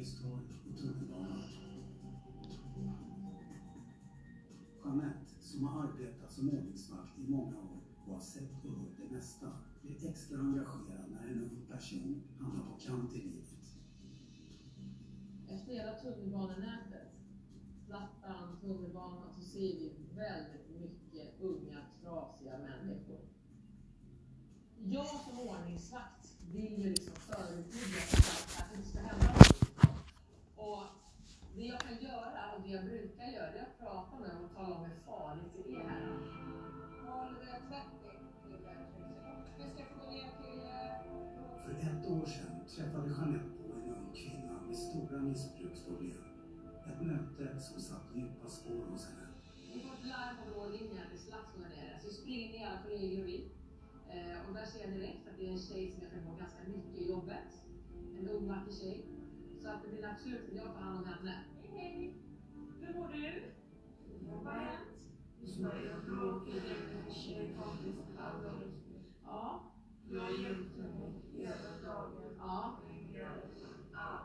Runt 0.01 0.07
Sergels 0.07 0.23
torg 0.23 0.45
och 0.71 0.79
tunnelbanan. 0.79 1.43
Jeanette, 4.85 5.35
som 5.41 5.65
har 5.65 5.85
arbetat 5.85 6.33
som 6.33 6.51
ordningsvakt 6.51 7.19
i 7.19 7.31
många 7.31 7.59
år 7.59 7.83
och 8.07 8.15
har 8.15 8.21
sett 8.21 8.65
och 8.65 8.71
hört 8.71 8.97
det 8.97 9.15
mesta, 9.15 9.53
blir 9.83 10.09
extra 10.09 10.39
engagerad 10.39 11.11
när 11.11 11.29
en 11.29 11.43
ung 11.43 11.67
person 11.71 12.23
hamnar 12.39 12.65
på 12.65 12.79
kant 12.81 13.15
i 13.15 13.19
livet. 13.19 13.47
Efter 15.49 15.73
hela 15.73 15.93
tunnelbanenätet, 15.93 17.09
Plattan, 17.87 18.57
tunnelbanan, 18.61 19.35
så 19.35 19.41
ser 19.41 19.61
vi 19.61 19.93
väldigt 20.15 20.81
mycket 20.81 21.41
unga, 21.41 21.79
trasiga 22.03 22.59
människor. 22.59 23.21
Jag 24.79 25.07
som 25.07 25.39
ordningsvakt 25.39 26.37
vill 26.53 26.79
ju 26.79 26.91
liksom 26.91 27.15
förebygga 27.15 28.01
att 28.59 28.71
det 28.71 28.77
inte 28.77 28.89
ska 28.89 28.99
hända 28.99 29.27
någonting. 29.27 29.61
Och 30.57 30.83
det 31.55 31.63
jag 31.63 31.81
kan 31.81 32.03
göra, 32.03 32.53
och 32.57 32.60
det 32.71 32.77
jag 32.77 32.85
brukar 32.85 33.27
göra, 33.37 33.53
det 33.53 33.59
är 33.59 33.63
att 33.63 33.79
prata 33.79 34.19
med 34.21 34.31
dem 34.31 34.45
och 34.45 34.55
tala 34.57 34.75
om 34.75 34.85
hur 34.85 34.99
farligt 35.11 35.53
det 35.57 35.75
är 35.75 35.85
här. 35.89 36.09
Håll 37.07 37.35
det 37.41 37.59
30 37.69 37.91
Vi 39.59 39.71
ska 39.71 39.85
få 39.85 39.95
gå 40.01 40.11
ner 40.11 40.31
till... 40.41 40.63
För 41.65 41.73
ett 41.89 42.03
år 42.15 42.27
sedan 42.27 42.55
träffade 42.75 43.09
Jeanette 43.09 43.51
på 43.59 43.65
en 43.77 43.95
ung 43.95 44.13
kvinna 44.15 44.55
med 44.67 44.77
stora 44.77 45.19
missbruksproblem. 45.21 46.23
Ett 46.89 47.01
möte 47.07 47.61
som 47.61 47.81
satt 47.81 48.07
djupa 48.15 48.49
spår 48.49 48.85
hos 48.91 49.07
henne. 49.09 49.27
Vi 49.75 49.81
får 49.81 49.95
ett 49.95 50.07
larm 50.15 50.37
på 50.45 50.61
vår 50.61 50.69
linje 50.71 51.03
att 51.05 51.13
det 51.13 51.19
slagsmål 51.19 51.63
där 51.63 51.77
nere. 51.77 52.01
Så 52.05 52.11
springer 52.11 52.49
ner 52.53 52.67
alla 52.67 52.83
kollegor 52.83 53.21
och 53.23 53.29
vi. 53.29 53.39
Eh, 54.15 54.49
och 54.49 54.55
där 54.55 54.65
ser 54.65 54.81
jag 54.81 54.93
direkt 54.93 55.29
att 55.29 55.37
det 55.39 55.47
är 55.47 55.53
en 55.53 55.67
tjej 55.69 55.91
som 55.91 56.03
jag 56.03 56.13
kan 56.13 56.23
få 56.27 56.33
ganska 56.43 56.63
mycket 56.75 57.01
i 57.03 57.11
jobbet. 57.11 57.51
En 58.19 58.29
ung 58.29 58.49
vacker 58.49 58.73
tjej. 58.73 59.05
Så 59.63 59.69
att 59.69 59.83
det 59.83 59.89
blir 59.89 60.03
naturligt 60.03 60.49
att 60.51 60.57
jag 60.57 60.75
tar 60.75 60.83
hand 60.83 60.99
om 60.99 61.05
henne. 61.05 61.35
Hej, 61.63 61.93
hej! 61.97 62.30
Hur 62.81 62.95
mår 62.95 63.09
du? 63.09 63.43
Vad 64.27 64.45
har 64.45 64.61
hänt? 64.61 64.81
Ja. 69.25 69.61
Jag 70.11 70.21
har 70.21 70.31
gömt 70.31 70.77
henne 70.77 71.13
hela 71.33 71.71
dagen. 71.85 72.35
Ja. 72.39 72.77
Allt. 73.93 74.23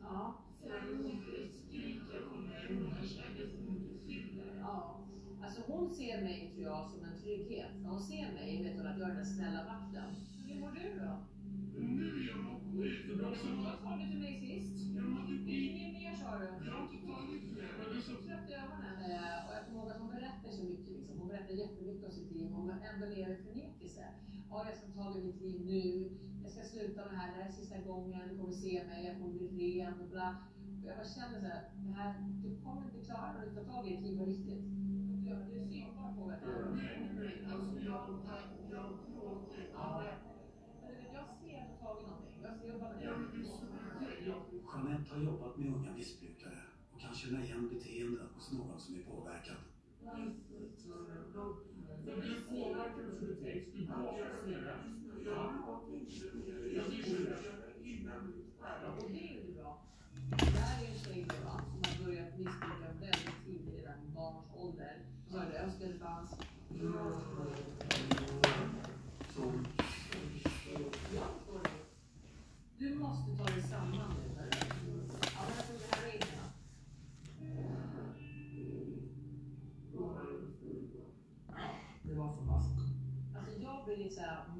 Ja. 0.00 0.34
Sen 0.62 0.96
hon 0.96 1.20
skrika 1.48 2.16
på 2.30 2.36
mig, 2.36 2.66
hon 2.68 3.08
kände 3.08 3.48
så 3.50 3.58
mycket 3.60 4.06
fylla. 4.06 4.42
Ja. 4.60 5.00
Alltså 5.42 5.62
hon 5.66 5.90
ser 5.90 6.22
mig, 6.22 6.50
tror 6.54 6.64
jag, 6.64 6.90
som 6.90 7.04
en 7.04 7.18
trygghet. 7.22 7.70
När 7.82 7.90
hon 7.90 8.00
ser 8.00 8.32
mig 8.32 8.62
vet 8.62 8.76
hon 8.76 8.86
att 8.86 8.98
jag 8.98 9.10
är 9.10 9.14
den 9.14 9.26
snälla 9.26 9.64
vakten. 9.64 10.14
Hur 10.46 10.60
mår 10.60 10.70
du 10.70 10.98
då? 10.98 11.24
Nu 11.78 12.06
är 12.06 12.28
jag 12.28 12.38
mår 12.44 12.82
skitbra. 12.82 13.28
Vad 13.28 13.78
sa 13.82 13.96
du 13.96 14.10
till 14.10 14.20
mig 14.20 14.40
sist? 14.40 14.83
Inget 15.04 15.92
mer 15.98 16.14
sa 16.22 16.38
du? 16.38 16.46
Jag 16.66 16.72
har 16.76 16.82
inte 16.86 16.98
tagit 17.06 17.42
mer. 17.54 17.68
Men 17.78 17.86
du 17.90 17.96
är 17.98 18.06
så 18.10 18.16
trött 18.26 18.50
i 18.50 18.54
ögonen. 18.62 18.94
Och 19.46 19.52
jag 19.56 19.62
kommer 19.66 19.78
ihåg 19.80 19.90
att 19.90 20.00
hon 20.02 20.10
berättar 20.16 20.50
så 20.58 20.62
mycket. 20.64 20.92
Liksom. 20.96 21.18
Hon 21.20 21.28
berättar 21.28 21.54
jättemycket 21.54 22.04
om 22.08 22.12
sitt 22.18 22.30
liv. 22.32 22.48
Hon 22.56 22.70
ändå 22.90 23.06
lever 23.06 23.34
i 23.34 23.44
förnekelse. 23.48 24.04
Ja, 24.50 24.66
jag 24.68 24.76
ska 24.76 24.86
ta 24.86 25.02
tag 25.02 25.16
i 25.16 25.24
mitt 25.28 25.40
liv 25.46 25.58
nu. 25.72 25.84
Jag 26.42 26.50
ska 26.52 26.62
sluta 26.62 27.00
med 27.04 27.12
det 27.12 27.16
här. 27.16 27.28
Det 27.32 27.38
här 27.42 27.48
är 27.48 27.52
sista 27.52 27.78
gången. 27.90 28.28
Du 28.28 28.34
kommer 28.38 28.52
se 28.52 28.84
mig. 28.90 29.06
Jag 29.06 29.14
kommer 29.18 29.32
bli 29.34 29.48
ren 29.80 30.00
och 30.02 30.08
bla. 30.14 30.28
Och 30.82 30.88
jag 30.90 30.96
bara 31.00 31.10
känner 31.16 31.38
så 31.40 31.46
här. 31.46 31.62
Det 31.86 31.92
här 32.00 32.10
du 32.44 32.50
kommer 32.64 32.82
inte 32.88 33.00
klara 33.08 33.32
det 33.32 33.38
om 33.38 33.44
du 33.48 33.54
tar 33.54 33.66
tag 33.72 33.86
i 33.86 33.90
ditt 33.90 34.02
liv 34.06 34.18
på 34.18 34.24
riktigt. 34.24 34.62
Du 35.24 35.30
du 35.48 35.54
är 35.60 35.66
synbar 35.72 36.08
på 36.16 36.22
det. 36.30 36.36
Alltså 36.36 36.48
jag, 37.50 37.60
jag 38.70 38.84
gråter. 39.14 39.66
Men 40.80 40.88
du 40.90 40.96
vet, 41.00 41.12
jag 41.18 41.26
ser 41.40 41.56
att 41.62 41.68
du 41.68 41.74
har 41.74 41.94
tagit 41.94 42.06
någonting. 42.08 42.38
Jag 42.42 42.52
ser 42.58 42.68
jobbar 42.68 43.73
Jeanette 44.74 45.14
har 45.14 45.22
jobbat 45.22 45.56
med 45.56 45.74
unga 45.74 45.92
missbrukare 45.92 46.62
och 46.92 47.00
kan 47.00 47.14
känna 47.14 47.44
igen 47.44 47.68
beteenden 47.68 48.28
hos 48.34 48.52
någon 48.52 48.80
som 48.80 48.94
är 48.94 49.02
påverkad. 49.02 49.56
Blir 50.00 50.34
det 59.36 59.52
det. 59.52 59.76
Det 60.30 60.58
här 60.58 60.84
är 60.84 60.88
en 60.90 60.98
tjej 60.98 61.26
va, 61.44 61.60
som 61.70 61.80
har 61.84 61.94
börjat 62.04 62.38
missbruka 62.38 62.88
väldigt 63.00 63.44
tidigt, 63.46 63.74
redan 63.74 64.06
i 64.06 64.08
barns 64.14 64.46
ålder. 64.54 64.98
Så 65.30 65.38
har. 65.38 66.30
Du 72.78 72.94
måste 72.94 73.36
ta 73.36 73.44
dig 73.44 73.62
samman 73.62 74.14
nu 74.22 74.34
blir 84.16 84.53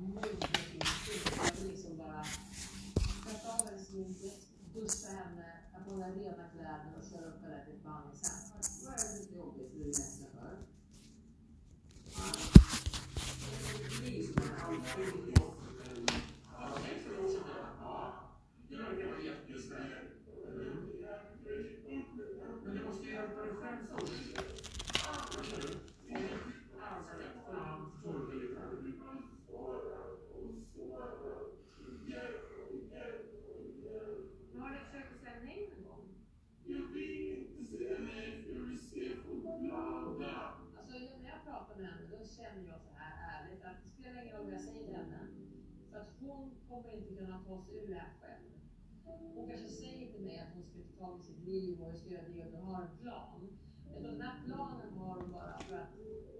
det 51.44 52.52
och 52.52 52.58
hon 52.58 52.74
har 52.74 52.82
en 52.82 52.96
plan. 52.98 53.58
Men 53.92 54.02
den 54.02 54.20
här 54.20 54.42
planen 54.44 54.98
har 54.98 55.20
hon 55.20 55.32
bara 55.32 55.58
för 55.58 55.76
att 55.76 55.88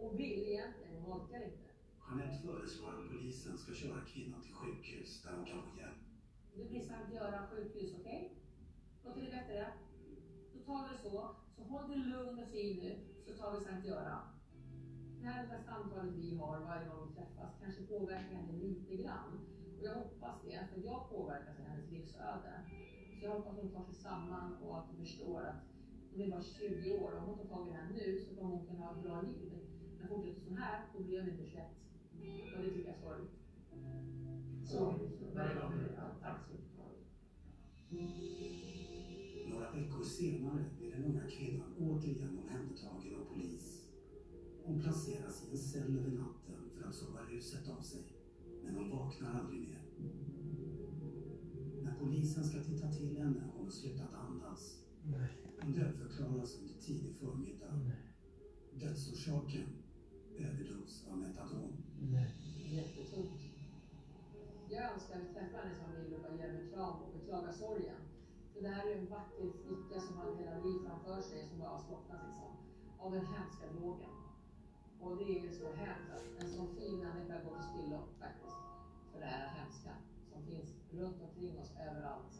hon 0.01 0.17
vill 0.17 0.43
egentligen, 0.49 1.03
hon 1.03 1.13
orkar 1.13 1.45
inte. 1.45 1.65
Jeanette 2.09 2.47
föreslår 2.47 2.89
att 2.89 3.09
polisen 3.11 3.59
ska 3.59 3.75
köra 3.75 4.01
kvinnan 4.01 4.43
till 4.43 4.55
sjukhus 4.55 5.23
där 5.23 5.33
hon 5.37 5.45
kan 5.45 5.63
få 5.63 5.79
hjälp. 5.79 6.01
Det 6.57 6.65
blir 6.65 6.81
Sankt 6.81 7.13
Göran 7.15 7.47
sjukhus, 7.47 7.95
okej? 8.01 8.39
Låter 9.05 9.21
det 9.21 9.31
bättre? 9.31 9.73
Då 10.53 10.59
tar 10.61 10.89
vi 10.89 10.97
det 10.97 11.03
så. 11.03 11.37
Så 11.57 11.63
håll 11.63 11.89
dig 11.89 11.99
lugn 11.99 12.39
och 12.39 12.49
fin 12.49 12.77
nu, 12.77 12.99
så 13.27 13.35
tar 13.35 13.59
vi 13.59 13.65
Sankt 13.65 13.87
Göran. 13.87 14.23
Det 15.21 15.27
här 15.27 15.43
lilla 15.43 15.63
samtalet 15.63 16.15
vi 16.15 16.37
har 16.37 16.61
varje 16.61 16.89
gång 16.89 17.09
vi 17.09 17.15
träffas 17.15 17.53
kanske 17.61 17.83
påverkar 17.83 18.37
henne 18.37 18.53
lite 18.53 18.97
grann. 18.97 19.41
Och 19.79 19.85
jag 19.85 19.95
hoppas 19.95 20.43
det, 20.45 20.69
för 20.75 20.81
jag 20.81 21.11
påverkas 21.11 21.59
av 21.59 21.65
hennes 21.65 21.91
livsöde. 21.91 22.65
Jag 23.25 23.31
hoppas 23.31 23.57
hon 23.61 23.71
tar 23.71 23.85
sig 23.85 23.95
samman 23.95 24.57
och 24.63 24.79
att 24.79 24.87
hon 24.87 24.97
förstår 24.97 25.41
att 25.41 25.63
hon 26.13 26.23
är 26.23 26.31
bara 26.31 26.43
20 26.43 26.99
år 26.99 27.13
och 27.13 27.19
om 27.19 27.25
hon 27.29 27.39
tar 27.39 27.45
tag 27.45 27.69
i 27.69 27.71
det 27.71 27.77
här 27.77 27.93
nu 27.93 28.19
så 28.19 28.35
kommer 28.37 28.57
hon 28.57 28.67
kunna 28.67 28.81
ha 28.87 28.97
ett 28.97 29.03
bra 29.03 29.23
liv. 29.23 29.53
Men 29.99 30.09
fortsätter 30.09 30.41
så 30.41 30.55
här, 30.55 30.87
då 30.97 31.03
blir 31.03 31.21
hon 31.21 31.31
inte 31.31 31.45
21. 31.45 31.65
Och 32.57 32.63
det 32.63 32.71
tycker 32.71 32.89
jag 32.89 32.97
är 32.97 33.01
sorgligt. 33.01 33.31
Så, 34.65 34.95
välkommen. 35.35 35.79
Ja, 35.97 36.03
tack 36.23 36.41
så 36.47 36.53
mycket. 36.53 36.75
Några 39.51 39.71
veckor 39.71 40.05
senare 40.05 40.65
blir 40.79 40.91
den 40.93 41.05
unga 41.05 41.31
kvinnan 41.31 41.75
återigen 41.79 42.39
omhändertagen 42.39 43.15
av 43.21 43.25
polis. 43.25 43.91
Hon 44.65 44.81
placeras 44.81 45.45
i 45.49 45.51
en 45.51 45.59
cell 45.59 45.99
över 45.99 46.11
natten 46.11 46.71
för 46.75 46.89
att 46.89 46.95
sova 46.95 47.21
ruset 47.31 47.69
av 47.69 47.81
sig. 47.81 48.03
Men 48.65 48.75
hon 48.75 48.91
vaknar 48.91 49.41
aldrig 49.41 49.61
mer. 49.61 49.84
Polisen 52.25 52.45
ska 52.45 52.59
titta 52.61 52.89
till 52.89 53.17
henne 53.19 53.41
har 53.41 53.59
hon 53.59 53.71
slutat 53.71 54.15
andas. 54.15 54.63
Hon 55.61 55.73
dödförklaras 55.73 56.59
under 56.61 56.75
tidig 56.75 57.17
förmiddag. 57.21 57.75
Dödsorsaken? 58.73 59.67
Överdos 60.39 61.07
av 61.11 61.19
metadon. 61.19 61.73
Jättetungt. 62.77 63.41
Jag 64.71 64.93
önskar 64.93 65.21
att 65.21 65.35
träffa 65.35 65.59
hennes 65.59 65.79
familj 65.79 66.15
och 66.15 66.23
bara 66.23 66.37
ge 66.37 66.47
dem 66.47 66.57
en 66.57 66.71
kram 66.73 66.97
och 67.03 67.13
beklaga 67.19 67.53
sorgen. 67.53 68.01
För 68.53 68.61
det 68.63 68.69
här 68.69 68.87
är 68.91 68.97
en 68.99 69.07
vacker 69.07 69.51
flicka 69.65 70.01
som 70.01 70.17
har 70.17 70.37
hela 70.37 70.57
liv 70.65 70.79
framför 70.87 71.21
sig 71.23 71.49
som 71.49 71.59
bara 71.59 71.71
har 71.77 71.83
slocknat 71.87 72.21
liksom. 72.27 72.51
Av 72.99 73.13
den 73.13 73.27
hemska 73.27 73.67
drogen. 73.77 74.15
Och 75.01 75.17
det 75.17 75.39
är 75.39 75.53
så 75.61 75.67
hemskt 75.73 76.11
att 76.17 76.43
en 76.43 76.51
sån 76.51 76.69
fin 76.77 76.97
människa 76.99 77.35
går 77.45 77.55
till 77.57 77.69
spillo 77.71 77.99
faktiskt. 78.21 78.61
För 79.13 79.19
det 79.21 79.27
här 79.27 79.49
hemska 79.59 79.91
runt 80.99 81.23
omkring 81.23 81.59
oss 81.59 81.73
överallt. 81.89 82.34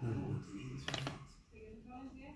När. 0.00 0.46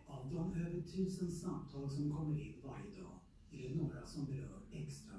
Av 0.07 0.35
de 0.35 0.55
över 0.55 0.81
tusen 0.81 1.33
samtal 1.33 1.90
som 1.90 2.12
kommer 2.16 2.40
in 2.40 2.55
varje 2.64 3.03
dag 3.03 3.16
är 3.51 3.68
det 3.68 3.75
några 3.83 4.07
som 4.07 4.27
berör 4.27 4.61
extra 4.73 5.10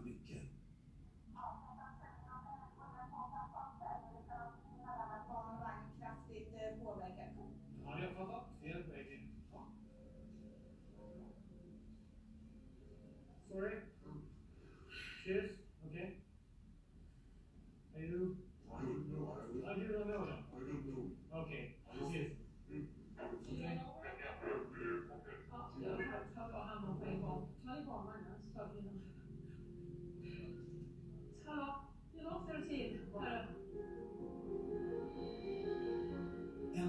En 21.93 21.99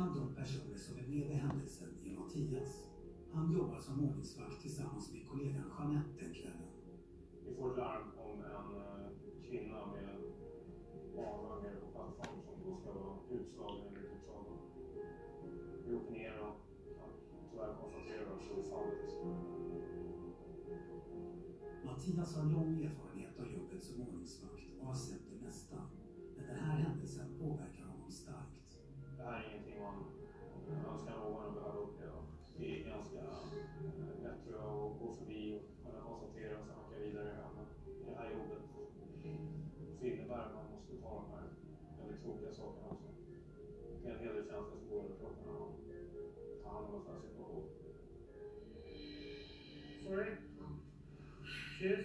av 0.00 0.14
de 0.14 0.34
personer 0.34 0.76
som 0.76 0.98
är 0.98 1.02
med 1.02 1.28
vid 1.28 1.36
händelsen 1.36 1.88
är 2.04 2.18
Mattias. 2.18 2.88
Han 3.32 3.52
jobbar 3.52 3.80
som 3.80 4.04
ordningsvakt 4.04 4.62
tillsammans 4.62 5.12
med 5.12 5.28
kollegan 5.28 5.70
Jeanette 5.78 6.24
den 6.24 6.34
kvällen. 6.34 6.68
Vi 7.46 7.54
får 7.54 7.76
larm 7.76 8.08
om 8.18 8.40
en 8.40 8.76
eh, 8.76 9.10
kvinna 9.48 9.86
med 9.86 10.08
barnvagn 11.16 11.62
nere 11.62 11.76
på 11.80 11.86
plattform 11.86 12.42
som 12.42 12.54
då 12.64 12.76
ska 12.76 12.92
vara 12.92 13.16
utslagen 13.30 14.12
tyvärr 17.62 17.81
konstatera 17.81 18.22
att 18.35 18.42
så 18.42 18.53
är 18.61 18.62
fallet. 18.62 19.11
Mattias 21.85 22.37
har 22.37 22.44
lång 22.44 22.85
erfarenhet 22.85 23.40
av 23.40 23.46
jobbet 23.53 23.85
som 23.85 24.01
ordningsvakt 24.01 24.81
och 24.81 24.87
har 24.87 24.94
sett 24.94 25.25
det 25.31 25.46
mesta. 25.46 25.77
Men 26.37 26.46
den 26.46 26.57
här 26.57 26.77
händelsen 26.79 27.27
påverkar 27.40 27.85
honom 27.85 28.11
starkt. 28.11 28.68
Det 29.16 29.22
här 29.22 29.40
är 29.40 29.51
ingenting 29.51 29.83
man 29.83 29.96
önskar 30.92 31.16
någon 31.16 31.46
att 31.46 31.55
behöva 31.55 31.79
uppleva. 31.79 32.20
Det 32.57 32.64
är 32.81 32.88
ganska 32.94 33.22
eh, 33.85 34.22
lätt 34.25 34.44
tror 34.44 34.57
jag 34.57 34.68
att 34.87 34.98
gå 35.01 35.12
förbi 35.18 35.42
och 35.57 35.64
kunna 35.85 36.01
konstatera 36.09 36.59
och 36.59 36.66
sen 36.66 36.77
åka 36.87 36.98
vidare. 37.05 37.31
Men 37.57 37.66
det 38.07 38.18
här 38.20 38.31
jobbet 38.31 38.64
så 39.98 40.07
innebär 40.07 40.38
att 40.46 40.55
man 40.55 40.66
måste 40.75 40.92
ta 41.03 41.12
de 41.22 41.27
här 41.35 41.46
väldigt 41.98 42.22
tråkiga 42.22 42.53
sakerna 42.53 42.87
också. 42.94 43.09
Det 44.03 44.09
är 44.09 44.14
en 44.14 44.25
hel 44.25 44.35
del 44.35 44.46
känslor 44.51 44.79
som 44.81 44.88
går 44.90 45.01
under 45.05 45.16
kroppen 45.20 45.44
när 45.46 45.59
man 45.61 45.72
tar 46.62 46.70
hand 46.70 46.87
om 46.87 46.94
en 46.94 47.05
sån. 47.37 47.41
Sorry. 50.04 50.26
Cheers. 51.78 52.04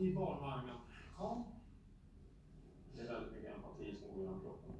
I 0.00 0.14
barnvagnen. 0.14 0.76
Kom. 1.18 1.44
Det 2.94 3.00
är 3.00 3.12
väldigt 3.12 3.32
mycket 3.32 3.56
empati 3.56 3.96
som 3.98 4.08
går 4.08 4.24
genom 4.24 4.40
kroppen. 4.40 4.72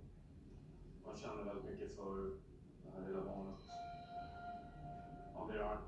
Man 1.07 1.16
känner 1.16 1.44
väldigt 1.44 1.64
mycket 1.64 1.96
för 1.96 2.16
det 2.83 2.90
här 2.94 3.09
lilla 3.09 3.24
barnet. 3.24 3.61
Man 5.35 5.48
blir 5.48 5.61
arg. 5.61 5.79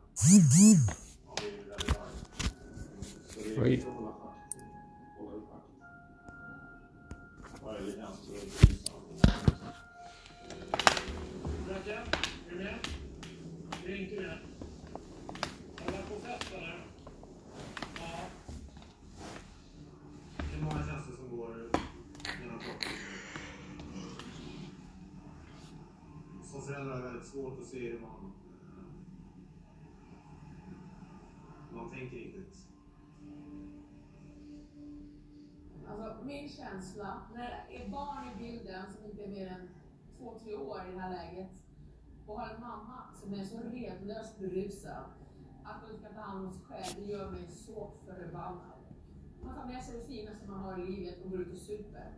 Min 36.46 36.54
känsla, 36.54 37.22
när 37.34 37.66
det 37.68 37.84
är 37.84 37.88
barn 37.88 38.28
i 38.28 38.38
bilden 38.38 38.92
som 38.92 39.04
inte 39.04 39.24
är 39.24 39.28
mer 39.28 39.46
än 39.46 39.68
två, 40.18 40.38
tre 40.38 40.56
år 40.56 40.80
i 40.88 40.92
det 40.92 41.00
här 41.00 41.10
läget 41.10 41.50
och 42.26 42.40
har 42.40 42.54
en 42.54 42.60
mamma 42.60 43.14
som 43.14 43.34
är 43.34 43.44
så 43.44 43.58
redlöst 43.58 44.38
berusad 44.38 45.04
att 45.64 45.82
hon 45.88 45.98
ska 45.98 46.08
ta 46.08 46.20
hand 46.20 46.46
om 46.46 46.52
sig 46.52 46.62
själv, 46.62 46.94
det 46.96 47.12
gör 47.12 47.30
mig 47.30 47.46
så 47.46 47.92
förbannad. 48.04 48.78
Man 49.42 49.54
tar 49.54 49.66
med 49.66 49.82
sig 49.82 50.00
det 50.00 50.06
finaste 50.06 50.48
man 50.48 50.60
har 50.60 50.78
i 50.78 50.86
livet 50.86 51.24
och 51.24 51.30
går 51.30 51.40
ut 51.40 51.52
och 51.52 51.58
super. 51.58 52.14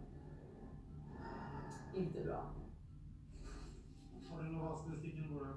Inte 1.94 2.24
bra. 2.24 2.50
Har 4.30 4.42
du 4.42 4.50
några 4.50 4.70
avslutningar 4.70 5.28
på 5.28 5.44
det? 5.44 5.50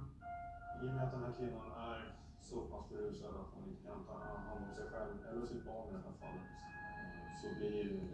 I 0.86 0.89
och 0.89 0.93
med 0.93 1.03
att 1.03 1.12
den 1.12 1.23
här 1.23 1.34
kvinnan 1.38 1.71
är 1.71 2.17
så 2.39 2.62
pass 2.62 2.89
berusad 2.89 3.36
att 3.36 3.53
hon 3.53 3.69
inte 3.69 3.84
kan 3.84 4.05
ta 4.05 4.13
hand 4.13 4.63
om 4.69 4.75
sig 4.75 4.89
själv 4.89 5.25
eller 5.29 5.41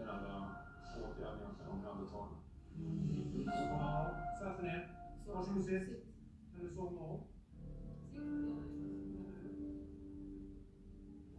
den 0.08 0.16
enda 0.16 0.56
åtgärden 1.04 1.40
egentligen 1.40 1.70
omhändertagande. 1.70 2.38
Ja, 3.46 4.12
sätt 4.40 4.58
dig 4.58 4.72
ner. 4.72 4.98
Varsågod 5.28 5.64
sitt. 5.64 5.88
Kan 6.52 6.68
du 6.68 6.70
somna 6.76 7.02
om? 7.02 7.20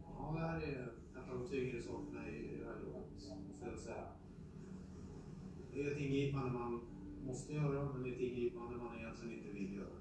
Ja, 0.03 0.31
det 0.33 0.39
här 0.39 0.61
är 0.61 0.93
ett 1.15 1.29
av 1.31 1.39
de 1.39 1.47
tyngre 1.49 1.81
sakerna 1.81 2.29
i 2.29 2.57
det 2.57 2.65
här 2.65 2.79
jobbet, 2.83 3.11
måste 3.47 3.65
jag 3.65 3.79
säga. 3.79 4.07
Det 5.73 5.81
är 5.81 5.91
ett 5.91 5.99
ingripande 5.99 6.51
man 6.51 6.81
måste 7.25 7.53
göra, 7.53 7.93
men 7.93 8.03
det 8.03 8.09
är 8.09 8.13
ett 8.13 8.21
ingripande 8.21 8.77
man 8.77 8.97
egentligen 8.97 9.37
inte 9.37 9.51
vill 9.51 9.75
göra. 9.75 9.99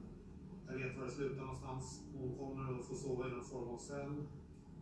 Jag 0.66 0.78
vet 0.78 0.98
var 0.98 1.04
det 1.04 1.10
slutar 1.10 1.40
någonstans. 1.40 2.02
Hon 2.18 2.38
kommer 2.38 2.80
att 2.80 2.86
få 2.86 2.94
sova 2.94 3.26
i 3.26 3.30
någon 3.30 3.44
form 3.44 3.68
av 3.68 3.78
cell. 3.78 4.22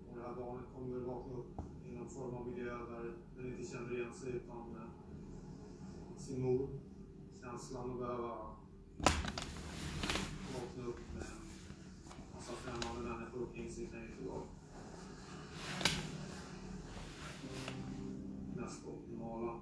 Och 0.09 0.17
det 0.17 0.23
här 0.23 0.35
barnet 0.35 0.65
kommer 0.75 0.97
att 0.97 1.03
vakna 1.03 1.35
upp 1.35 1.61
någon 1.97 2.09
form 2.09 2.35
av 2.35 2.49
miljö 2.49 2.79
där 2.79 3.15
den 3.37 3.47
inte 3.47 3.71
känner 3.71 3.93
igen 3.95 4.15
sig 4.15 4.33
utan 4.33 4.77
eh, 4.77 6.17
sin 6.17 6.43
mor. 6.43 6.69
Känslan 7.43 7.91
att 7.91 7.99
behöva 7.99 8.29
vakna 10.55 10.87
upp 10.87 11.01
med 11.15 11.23
en 11.23 12.35
massa 12.35 12.53
främmande 12.53 13.11
människor 13.11 13.47
kring 13.55 13.71
sig 13.71 13.87
kan 13.87 14.01
ju 14.01 14.07
inte 14.07 14.25
vara 14.25 14.43
mest 18.57 18.87
optimala. 18.87 19.61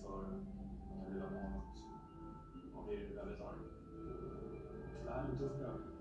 Känner 0.00 0.18
väldigt 0.18 0.48
mycket 0.52 0.88
för 0.88 0.94
det 0.94 1.00
här 1.00 1.10
lilla 1.10 1.26
barnet. 1.30 1.76
Man 2.74 2.86
blir 2.86 3.16
väldigt 3.16 3.40
arg. 3.40 3.58
Så 5.38 5.91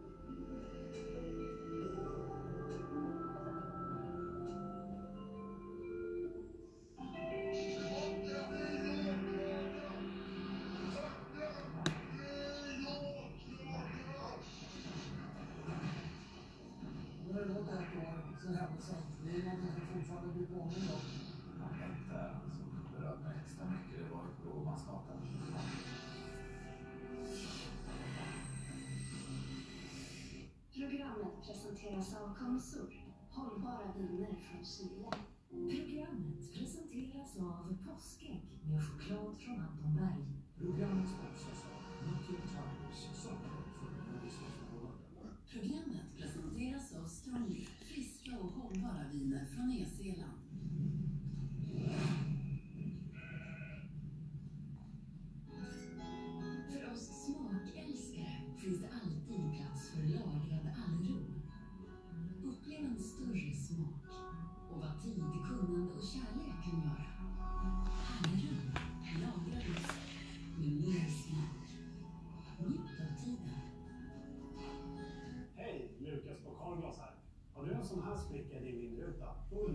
och 48.42 48.52
hållbara 48.52 49.06
viner 49.12 49.46
från 49.46 49.68
Nya 49.68 49.88
Zeeland. 49.88 50.41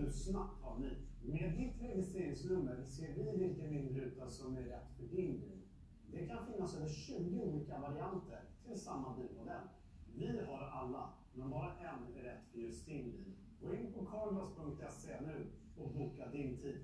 Hur 0.06 0.12
snabbt 0.12 0.62
har 0.62 0.78
ni? 0.78 0.90
Med 1.20 1.58
ditt 1.58 1.82
registreringsnummer 1.82 2.82
ser 2.84 3.14
vi 3.14 3.46
vilken 3.46 3.70
vindruta 3.70 4.30
som 4.30 4.56
är 4.56 4.62
rätt 4.62 4.96
för 4.96 5.16
din 5.16 5.40
bil. 5.40 5.62
Det 6.10 6.26
kan 6.26 6.46
finnas 6.46 6.76
över 6.76 6.88
20 6.88 7.40
olika 7.40 7.80
varianter 7.80 8.40
till 8.64 8.80
samma 8.80 9.16
bilmodell. 9.16 9.66
Vi 10.14 10.40
har 10.46 10.58
alla, 10.58 11.10
men 11.34 11.50
bara 11.50 11.70
en 11.78 12.16
är 12.16 12.22
rätt 12.22 12.44
för 12.52 12.58
just 12.58 12.86
din 12.86 13.10
bil. 13.10 13.32
Gå 13.60 13.74
in 13.74 13.92
på 13.92 14.04
carglass.se 14.04 15.20
nu 15.20 15.46
och 15.76 15.90
boka 15.90 16.28
din 16.30 16.58
tid. 16.58 16.80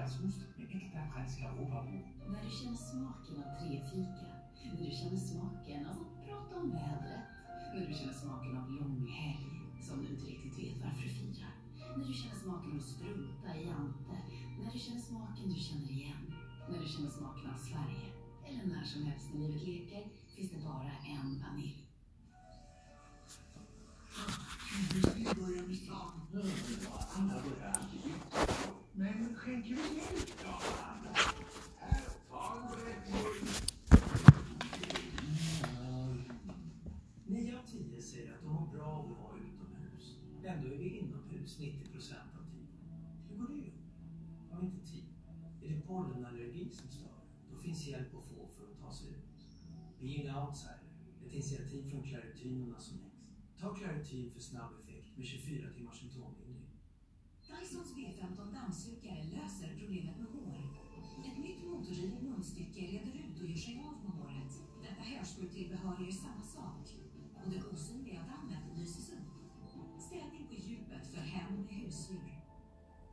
Flyfikfärskost 0.00 0.40
med 0.56 0.66
äkta 0.76 0.98
franska 1.12 1.44
råvaror. 1.48 2.02
När 2.28 2.44
du 2.44 2.50
känner 2.50 2.76
smaken 2.76 3.36
av 3.42 3.48
tre 3.60 3.70
fika. 3.90 4.26
När 4.64 4.84
du 4.84 4.90
känner 4.90 5.20
smaken 5.30 5.86
av 5.86 5.96
att 6.02 6.26
prata 6.26 6.56
om 6.60 6.70
vädret. 6.70 7.26
När 7.74 7.86
du 7.88 7.94
känner 7.94 8.12
smaken 8.12 8.56
av 8.56 8.70
långhelg 8.70 9.46
som 9.86 10.02
du 10.02 10.08
inte 10.08 10.26
riktigt 10.26 10.58
vet 10.58 10.84
varför 10.84 11.02
du 11.02 11.08
firar. 11.08 11.54
När 11.96 12.04
du 12.06 12.14
känner 12.14 12.38
smaken 12.44 12.70
av 12.72 12.78
att 12.78 12.84
strunta 12.84 13.50
i 13.56 13.68
Ante. 13.80 14.16
När 14.60 14.72
du 14.72 14.78
känner 14.78 15.00
smaken 15.00 15.48
du 15.54 15.60
känner 15.68 15.90
igen. 15.90 16.24
När 16.70 16.78
du 16.78 16.88
känner 16.88 17.10
smaken 17.10 17.50
av 17.54 17.58
Sverige. 17.68 18.06
Eller 18.48 18.64
när 18.74 18.84
som 18.84 19.02
helst 19.02 19.26
när 19.32 19.40
livet 19.40 19.62
leker 19.68 20.04
finns 20.34 20.50
det 20.50 20.60
bara 20.70 20.92
en 21.14 21.42
vanilj. 21.42 21.86
Vi 25.16 25.24
börjar 25.24 25.66
med 25.66 25.76
strand. 25.76 26.20
Alla 27.16 27.42
börjar. 27.42 27.79
Men 29.00 29.34
skänker 29.34 29.74
vi 29.74 29.96
ut? 29.98 30.34
Ja, 30.44 30.60
här, 31.78 32.00
ta 32.28 32.56
en 32.56 32.66
brännburk. 32.70 33.72
Nio 37.26 37.58
av 37.58 37.62
tio 37.66 38.02
säger 38.02 38.34
att 38.34 38.42
de 38.42 38.52
mår 38.52 38.66
bra 38.66 38.84
av 38.86 39.12
att 39.12 39.18
vara 39.18 39.36
utomhus. 39.36 40.18
Ändå 40.44 40.68
är 40.68 40.78
vi 40.78 40.98
inomhus 40.98 41.58
90 41.58 41.92
procent 41.92 42.30
av 42.40 42.44
tiden. 42.50 42.78
Hur 43.28 43.36
går 43.36 43.54
det? 43.54 43.72
Har 44.54 44.60
vi 44.60 44.66
inte 44.66 44.86
tid? 44.86 45.04
Är 45.62 45.68
det 45.68 45.80
pollenallergi 45.80 46.70
som 46.70 46.90
stör? 46.90 47.20
Då 47.50 47.56
finns 47.56 47.86
hjälp 47.86 48.14
att 48.14 48.24
få 48.24 48.48
för 48.48 48.72
att 48.72 48.80
ta 48.80 48.92
sig 48.92 49.08
ut. 49.08 49.48
Being 50.00 50.36
Outsider, 50.36 50.90
ett 51.26 51.32
initiativ 51.32 51.90
från 51.90 52.02
Claritin 52.02 52.60
som 52.62 52.70
Nasonex. 52.70 53.16
Ta 53.60 53.74
Claritin 53.74 54.30
för 54.30 54.40
snabb 54.40 54.72
effekt 54.82 55.16
med 55.16 55.26
24 55.26 55.70
timmars. 55.70 55.79
Dysons 57.70 57.94
V15 57.94 58.52
dammsugare 58.52 59.24
löser 59.24 59.76
problemet 59.78 60.16
med 60.18 60.26
hår. 60.26 60.60
Ett 61.26 61.38
nytt 61.38 61.62
motorrivet 61.66 62.22
munstycke 62.22 62.80
reder 62.80 63.14
ut 63.24 63.40
och 63.40 63.46
gör 63.46 63.56
sig 63.56 63.84
av 63.88 63.96
med 64.04 64.12
håret. 64.12 64.52
Detta 64.82 65.02
hörseltillbehör 65.02 66.00
gör 66.00 66.10
samma 66.10 66.42
sak. 66.42 66.84
Och 67.44 67.50
det 67.50 67.62
osynliga 67.72 68.22
dammet 68.32 68.78
lyses 68.78 69.10
upp. 69.10 69.30
Städning 70.06 70.46
på 70.48 70.54
djupet 70.54 71.06
för 71.14 71.20
hem 71.20 71.54
med 71.54 71.74
husdjur. 71.74 72.30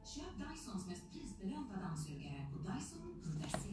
Köp 0.05 0.33
Dysons 0.39 0.87
mest 0.87 1.11
prisbelönta 1.11 1.75
dammsugare 1.79 2.47
på 2.51 2.57
dyson.se. 2.57 3.66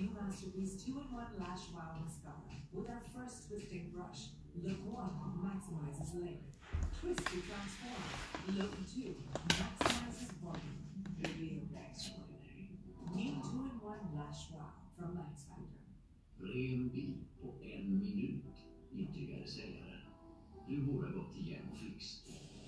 new 0.00 0.10
masterpiece 0.16 0.80
2-in-1 0.80 1.36
Lash 1.38 1.68
Wow 1.76 2.00
Mascara. 2.00 2.56
With 2.72 2.88
our 2.88 3.04
first 3.12 3.48
twisting 3.48 3.92
brush, 3.92 4.32
Look 4.56 4.80
1 4.80 5.44
maximizes 5.44 6.14
length. 6.16 6.56
Twist 6.98 7.20
to 7.20 7.38
transform. 7.44 8.04
Look 8.56 8.72
2 8.88 9.14
maximizes 9.60 10.32
volume. 10.40 10.80
Reveal 11.20 11.68
extraordinary. 11.76 12.80
New 13.14 13.44
2-in-1 13.44 14.16
Lash 14.16 14.48
Wow 14.52 14.72
from 14.96 15.14
Max 15.20 15.44
Factor. 15.44 15.84
Ren 16.40 16.88
bil 16.88 17.14
på 17.42 17.48
en 17.62 17.98
minut, 17.98 18.56
intygar 18.92 19.46
säljaren. 19.46 20.00
Du 20.68 20.82
borde 20.82 21.06
ha 21.08 21.14
gått 21.14 21.32
till 21.32 21.48
Jämo 21.48 21.74
Fix. 21.76 22.24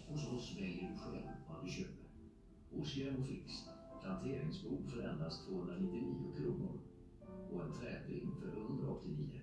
Hos 0.08 0.26
oss 0.26 0.56
väljer 0.56 0.90
du 0.90 0.98
själv 0.98 1.28
vad 1.48 1.64
du 1.64 1.70
köper. 1.70 2.08
Hos 2.70 2.96
Jämo 2.96 3.24
Fix, 3.24 3.52
planteringsbord 4.02 4.90
för 4.90 5.02
endast 5.02 5.46
299 5.46 6.32
kronor 6.36 6.91
och 7.54 7.64
en 7.64 7.72
trädring 7.72 8.32
för 8.40 8.48
189. 8.48 9.40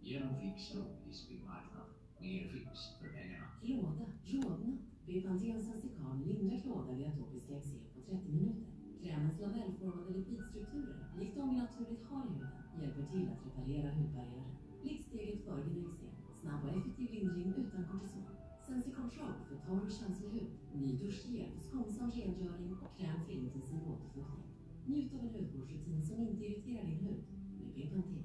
Genom 0.00 0.34
Fix 0.40 0.74
Nordisk 0.74 1.30
marknad, 1.46 1.88
Mer 2.20 2.44
fix 2.52 2.70
för 2.98 3.08
pengarna. 3.16 3.48
Klåda, 3.62 4.04
rodnad. 4.24 4.78
Bepanten 5.06 5.62
Sensical 5.62 6.16
lindrar 6.26 6.60
klåda 6.64 6.92
vid 6.96 7.06
atopiska 7.06 7.56
eksem 7.56 7.80
på 7.94 8.00
30 8.00 8.32
minuter. 8.32 8.66
Krämens 9.02 9.40
lavellformade 9.40 10.12
lipidstrukturer, 10.18 10.98
likt 11.18 11.36
de 11.36 11.48
vi 11.50 11.56
naturligt 11.56 12.04
har 12.10 12.24
i 12.26 12.32
huden, 12.32 12.62
hjälper 12.80 13.04
till 13.12 13.28
att 13.32 13.44
reparera 13.46 13.90
hudbarriären. 13.96 14.56
Blixtsteget 14.82 15.44
för 15.44 15.58
eksem. 15.60 16.14
Snabb 16.40 16.64
och 16.64 16.76
effektiv 16.76 17.08
lindring 17.14 17.54
utan 17.62 17.84
kortison. 17.90 18.26
Sensi 18.66 18.90
Control 18.90 19.34
för 19.48 19.58
torr 19.66 19.86
och 19.86 19.96
känslig 20.00 20.30
hud. 20.36 20.50
Ny 20.80 20.90
duschgel 21.02 21.50
för 21.54 21.62
skonsam 21.68 22.10
rengöring 22.10 22.72
och 22.84 22.96
kräm 22.98 23.20
för 23.26 23.32
intensiv 23.32 23.80
återfuktning. 23.92 24.48
Njut 24.86 25.14
av 25.14 25.20
en 25.20 25.34
hudvårdsrutin 25.34 26.02
som 26.02 26.20
inte 26.20 26.44
irriterar 26.44 26.84
din 26.84 27.04
hud 27.06 27.29
med 27.84 27.90
Bepanten. 27.92 28.04
Trött 28.04 28.19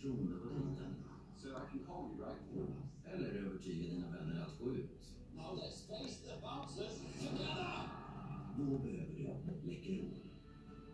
hitta 0.00 0.10
självförtroende 0.10 0.36
på 0.36 0.48
dejten. 0.48 0.94
So 1.36 1.48
I 1.48 1.70
can 1.70 1.86
call 1.86 2.10
you, 2.10 2.24
right? 2.24 2.68
Eller 3.04 3.30
övertyga 3.30 3.90
dina 3.90 4.10
vänner 4.10 4.40
att 4.42 4.58
gå 4.58 4.74
ut. 4.74 5.00
Now 5.36 5.56
let's 5.56 5.86
face 5.88 6.16
the 6.26 6.40
bouncers 6.40 6.98
together! 6.98 7.88
Då 8.58 8.78
behöver 8.78 9.14
du 9.16 9.70
Läkerol. 9.70 10.14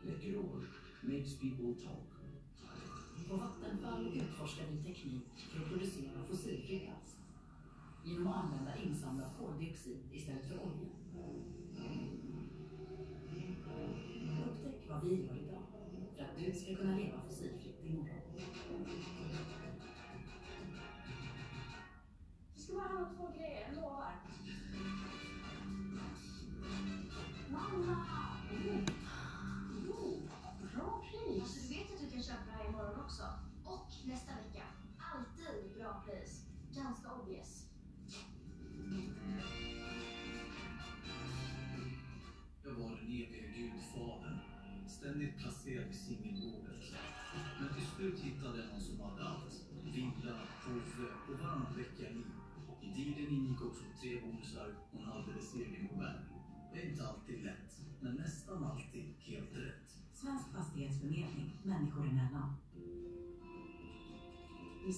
Läkerol 0.03 0.65
makes 1.03 1.39
people 1.41 1.75
talk. 1.85 2.07
På 3.29 3.37
Vattenfall 3.37 4.07
utforskar 4.07 4.65
vi 4.71 4.93
teknik 4.93 5.23
för 5.37 5.63
att 5.63 5.69
producera 5.69 6.25
fossilfri 6.31 6.79
gas. 6.79 7.17
Genom 8.05 8.27
att 8.27 8.45
använda 8.45 8.77
insamlad 8.77 9.31
koldioxid 9.39 9.99
istället 10.13 10.49
för 10.49 10.55
olja. 10.55 10.89
Upptäck 14.47 14.89
vad 14.89 15.05
vi 15.05 15.11
gör 15.11 15.37
idag 15.37 15.63
för 16.17 16.25
att 16.25 16.37
du 16.39 16.53
ska 16.53 16.75
kunna 16.75 16.97
leva 16.97 17.26
tre 54.07 54.21
bonusar 54.21 54.75
och 54.93 55.01
en 55.01 55.09
alldeles 55.11 55.55
egen 55.55 55.89
modell. 55.93 56.21
Det 56.73 56.83
är 56.83 56.91
inte 56.91 57.09
alltid 57.09 57.45
lätt, 57.45 57.81
men 58.01 58.15
nästan 58.15 58.65
alltid 58.65 59.15
helt 59.19 59.57
rätt. 59.57 59.89
Svensk 60.13 60.53
fastighetsförmedling, 60.53 61.61
människor 61.63 62.09
emellan. 62.09 62.57
Vi 64.87 64.93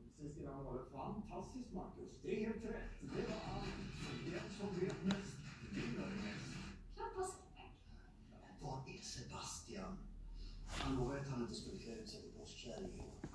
precis 0.00 0.38
innan 0.38 0.64
målet. 0.64 0.92
Fantastiskt 0.92 1.72
Marcus, 1.72 2.18
det 2.22 2.36
är 2.36 2.46
helt 2.46 2.64
rätt. 2.64 2.90
Det 3.00 3.22
var 3.30 3.40
allt. 3.54 3.64
Den 4.24 4.50
som 4.58 4.80
vet 4.80 5.04
mest 5.04 5.36
vinner 5.70 6.10
mest. 6.24 6.48
Knappast. 6.96 7.36
Var 8.60 8.84
är 8.86 9.02
Sebastian? 9.02 9.98
Han 10.66 10.96
lovade 10.96 11.20
att 11.20 11.28
han 11.28 11.42
inte 11.42 11.54
skulle 11.54 11.78
klä 11.78 11.92
ut 11.92 12.08
sig 12.08 12.22
till 12.22 12.32
påskkärring 12.32 12.92
i 12.96 13.00
år. 13.00 13.28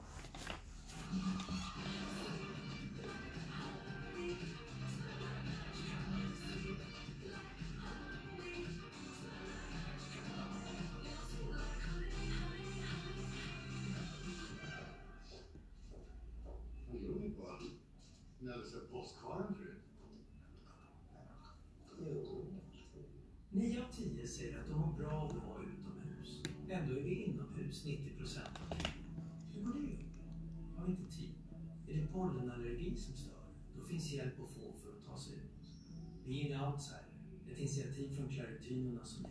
House 36.66 36.91
här. 36.93 37.03
Ett 37.51 37.59
initiativ 37.59 38.16
från 38.16 38.30
Cherry 38.30 38.59
Tunorna 38.68 39.05
som 39.05 39.24
ni. 39.24 39.30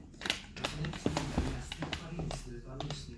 Som 1.02 1.12
är 1.12 1.50
mest, 1.54 1.74
hoppar 1.74 2.24
in, 2.24 2.30
snuvar 2.30 2.74
loss, 2.74 3.08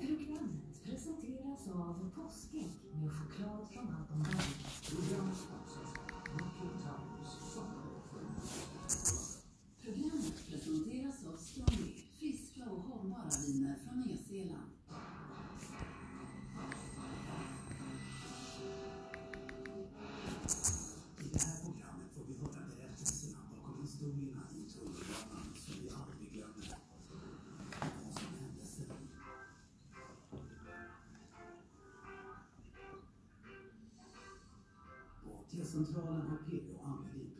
Programmet 0.00 0.82
presenteras 0.84 1.68
av 1.74 2.10
Påskägg 2.14 2.72
med 2.94 3.10
choklad 3.12 3.68
från 3.72 3.94
Alpenberg. 3.94 4.36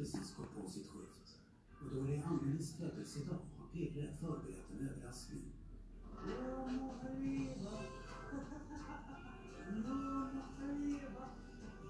precis 0.02 0.36
gått 0.36 0.54
på 0.56 0.70
sitt 0.70 0.86
skift. 0.86 1.38
Och 1.80 1.90
då 1.94 2.00
är 2.00 2.16
det 2.16 2.22
alldeles 2.26 2.76
plötsligt 2.76 3.16
idag 3.16 3.38
och 3.58 3.72
Pelle 3.72 4.08
förberett 4.20 4.70
en 4.70 4.88
överraskning. 4.88 5.52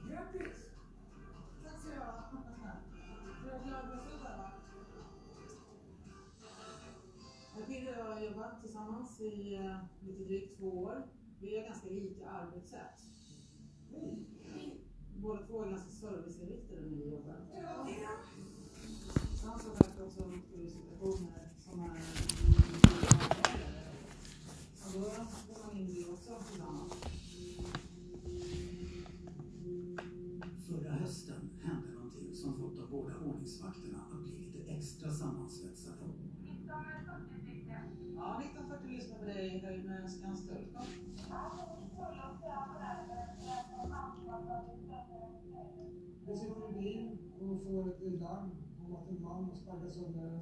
Grattis! 0.08 0.70
Tack 1.64 1.78
ska? 1.80 1.90
Jag 7.56 7.60
och 7.60 8.04
har 8.04 8.20
jobbat 8.20 8.60
tillsammans 8.60 9.20
i 9.20 9.54
eh, 9.54 9.76
lite 10.00 10.24
drygt 10.24 10.58
två 10.58 10.68
år. 10.68 11.08
Vi 11.40 11.58
är 11.58 11.64
ganska 11.64 11.81
båda 15.22 15.42
två 15.46 15.62
är 15.62 15.68
ganska 15.70 15.90
serviceinriktade 15.90 16.80
när 16.80 16.96
vi 16.96 17.10
jobbar. 17.10 17.36
Ja. 17.54 17.88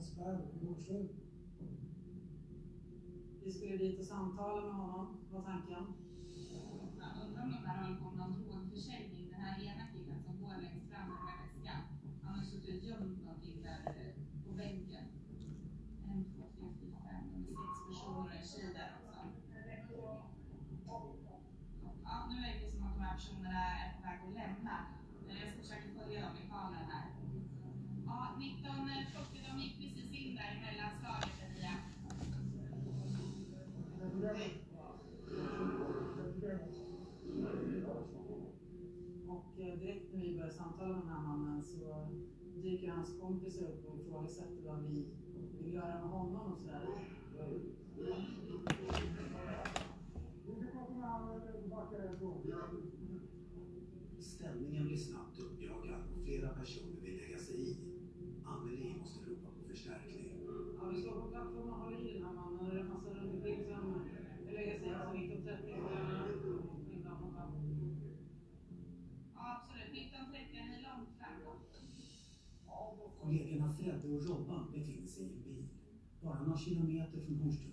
hans 0.01 0.19
värld 0.19 0.41
i 0.61 0.65
Nordsjön. 0.65 1.09
Vi 3.45 3.53
skulle 3.53 3.77
dit 3.77 4.01
och 4.01 4.07
samtala 4.07 4.63
med 4.67 4.75
honom, 4.75 5.17
var 5.33 5.43
tanken. 5.43 5.85
Jag 6.99 7.27
undrar 7.27 7.43
om 7.45 7.51
de 7.51 7.63
där 7.63 7.73
höll 7.73 8.17
någon 8.17 8.43
drogförsäljning 8.43 9.20
kompisar 43.31 43.65
upp 43.65 43.89
och 43.89 43.97
ifrågasätter 44.01 44.63
vad 44.67 44.83
vi 44.83 45.07
vill 45.59 45.75
göra 45.75 46.01
med 46.01 46.11
honom 46.11 46.53
och 46.53 46.59
sådär. 46.59 46.87
Stämningen 54.19 54.87
blir 54.87 54.97
snabbt 54.97 55.39
uppjagad 55.39 56.01
och 56.13 56.25
flera 56.25 56.49
personer 56.49 57.01
vill 57.03 57.17
lägga 57.17 57.39
sig 57.39 57.61
i. 57.61 57.77
Anneli 58.45 58.95
måste 59.01 59.31
ropa 59.31 59.49
på 59.59 59.69
förstärkning. 59.69 60.27
Ja, 60.79 60.89
vi 60.91 61.01
står 61.03 61.21
på 61.21 61.29
plattformen 61.29 61.75
och 61.75 61.81
håller 61.81 62.09
i 62.09 62.13
den 62.13 62.23
här 62.23 62.33
mannen. 62.33 62.71
Det 62.71 62.77
är 62.77 62.81
en 62.81 62.89
massa 62.89 63.11
runt 63.11 63.35
omkring 63.35 63.65
som 63.65 64.01
vill 64.47 64.55
lägga 64.55 64.79
sig 64.79 64.89
i 64.89 65.29
som 65.29 66.20
Kollegorna 73.31 73.73
Fredde 73.73 74.09
och 74.09 74.25
Robban 74.29 74.71
befinner 74.73 75.07
sig 75.07 75.25
i 75.25 75.27
en 75.27 75.43
bil. 75.43 75.69
Bara 76.23 76.43
några 76.43 76.59
kilometer 76.59 77.21
från 77.21 77.37
Hornstull. 77.37 77.71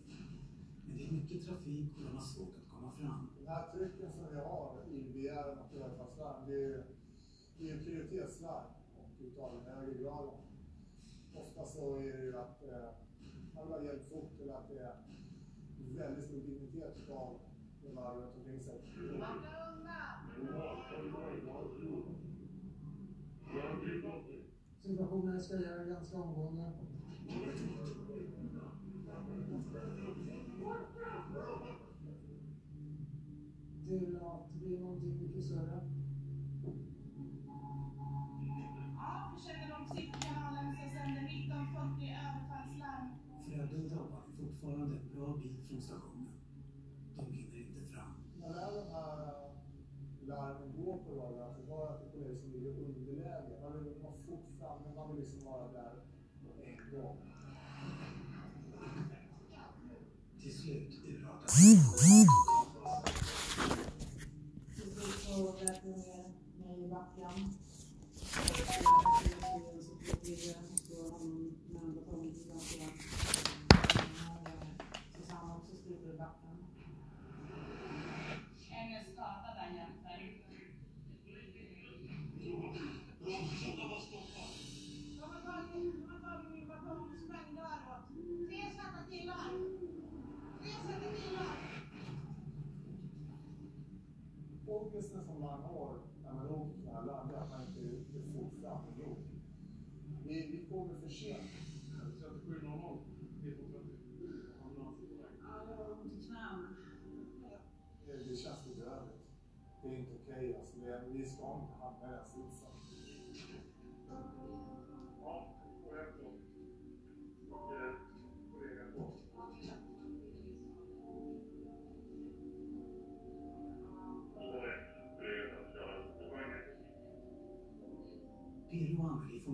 Men 0.85 0.97
det 0.97 1.07
är 1.07 1.11
mycket 1.11 1.45
trafik 1.45 1.97
och 1.97 2.03
de 2.03 2.15
har 2.15 2.23
svårt 2.23 2.55
att 2.57 2.69
komma 2.69 2.91
fram. 2.91 3.29
Den 3.39 3.47
här 3.47 3.67
trycken 3.73 4.11
som 4.11 4.25
vi 4.31 4.35
har 4.35 4.83
i 4.91 5.13
begäran 5.13 5.57
att 5.57 5.73
överfallslarm, 5.73 6.47
det 6.47 6.63
är 6.63 6.83
det 7.59 7.69
är 7.69 7.77
prioritetslarm 7.77 8.65
och 8.97 9.25
utav 9.25 9.53
den 9.55 9.75
högre 9.75 10.03
graden. 10.03 10.39
Ofta 11.33 11.65
så 11.65 11.95
är 11.99 12.17
det 12.17 12.25
ju 12.25 12.37
att 12.37 12.63
eh, 12.63 13.61
alla 13.61 13.75
har 13.77 13.83
hjälpt 13.83 14.09
fort 14.09 14.39
eller 14.41 14.53
att 14.53 14.69
det 14.69 14.79
är 14.79 14.95
väldigt 15.97 16.25
stor 16.25 16.41
dignitet 16.41 16.97
utav 17.03 17.39
de 17.83 17.97
här 17.97 18.15
runt 18.15 18.35
omkring 18.35 18.59
sig. 18.59 18.81
Situationen 24.87 25.37
eskalerar 25.37 25.85
ganska 25.85 26.17
omgående. 26.17 26.71
Till 33.87 34.17
att 34.17 34.53
det 34.53 34.59
blir 34.59 34.79
någonting 34.79 35.21
mycket 35.21 35.45
större. 35.45 35.81
Ja, 38.95 39.31
försöker 39.37 39.67
de 39.69 39.95
siktkanalen 39.97 40.75
så 40.75 40.89
sänder 40.95 41.21
1940 41.21 42.15
överfallslarm. 42.25 43.07
Robban 43.93 44.21
är 44.31 44.35
fortfarande 44.41 44.95
en 44.97 45.15
bra 45.15 45.37
bit 45.37 45.67
från 45.67 45.81
stationen. 45.81 46.27
De 47.15 47.31
hinner 47.31 47.57
inte 47.57 47.81
fram. 47.93 48.11
När 48.39 48.49
väl 48.53 48.75
de 48.75 48.91
här 48.93 49.46
larmen 50.27 50.69
går 50.77 50.97
på 51.05 51.41
att 51.45 51.57
det 51.57 51.63
bara 51.69 51.89
att 51.89 52.13
polisen 52.13 52.51
ligger 52.51 52.69
i 52.69 52.85
underläge. 52.85 53.53
Man 53.63 53.83
vill 53.83 53.93
vara 54.03 54.13
fort 54.27 54.45
framme, 54.59 54.95
man 54.95 55.07
vill 55.09 55.19
liksom 55.23 55.39
vara 55.51 55.67
där 55.71 55.93
på 56.43 56.49
en 56.69 56.99
gång. 57.01 57.17
Till 60.41 60.53
slut 60.59 60.93
urartar 61.05 61.47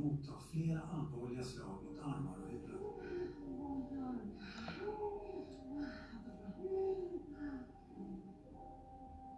motta 0.03 0.33
flera 0.51 0.81
allvarliga 0.81 1.43
slag 1.43 1.83
mot 1.83 1.99
armar 1.99 2.37
och 2.43 2.51
huvud. 2.51 2.69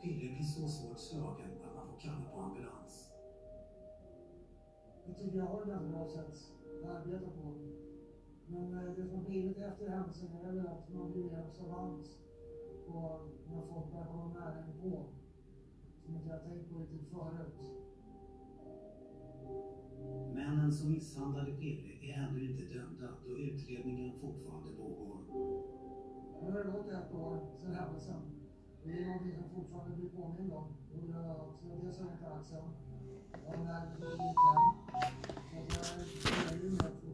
Pille 0.02 0.34
blir 0.34 0.44
så 0.44 0.68
svårt 0.68 1.00
slagen 1.00 1.52
att 1.64 1.76
man 1.76 1.88
får 1.88 2.00
kalla 2.00 2.26
på 2.34 2.40
ambulans. 2.40 3.12
Jag 5.06 5.18
tycker 5.18 5.38
jag 5.38 5.46
har 5.46 5.62
ett 5.62 5.68
ganska 5.68 5.90
bra 5.90 6.08
sätt 6.08 6.52
att 6.84 6.90
arbeta 6.90 7.30
på. 7.30 7.54
Men 8.48 8.74
eh, 8.74 8.94
det 8.96 9.08
som 9.08 9.24
blivit 9.24 9.58
efter 9.58 9.90
händelsen 9.90 10.32
är 10.32 10.52
väl 10.52 10.68
att 10.68 10.94
man 10.94 11.12
blir 11.12 11.24
mer 11.24 11.46
observant 11.48 12.20
på 12.88 13.20
när 13.52 13.62
folk 13.62 13.92
börjar 13.92 14.06
komma 14.06 14.34
nära 14.34 14.64
på. 14.82 15.06
Som 16.06 16.16
inte 16.16 16.30
jag 16.30 16.44
tänkt 16.44 16.70
på 16.70 16.80
riktigt 16.80 17.10
förut. 17.10 17.86
Männen 20.34 20.72
som 20.74 20.92
misshandlade 20.92 21.52
Pirre 21.52 22.06
är 22.06 22.28
ännu 22.28 22.52
inte 22.52 22.64
dömda 22.74 23.08
då 23.28 23.38
utredningen 23.38 24.12
fortfarande 24.22 24.70
pågår. 24.78 25.18
Nu 26.42 26.52
har 26.52 26.64
det 26.64 26.72
gått 26.72 26.90
ett 26.90 27.14
år 27.14 27.40
sedan 27.62 27.76
händelsen. 27.76 28.22
Det 28.84 28.92
är 28.92 29.06
någonting 29.06 29.36
som 29.36 29.50
fortfarande 29.56 29.96
blir 29.96 30.10
påmind 30.10 30.54
om. 30.54 30.68
På 30.92 30.98
grund 30.98 31.16
av 31.16 31.42
att 31.42 31.64
jag 31.70 31.80
dels 31.84 32.00
har 32.00 32.06
ont 32.06 32.22
i 32.22 32.26
axeln. 32.26 32.70
Jag 33.46 33.52
har 33.52 33.58
en 33.58 33.64
nerv 33.66 33.90
i 33.92 34.34
kläm. 34.42 34.66
Så 36.22 36.30
jag 36.48 36.60
är 36.60 36.64
ju 36.64 36.70
med 36.70 37.05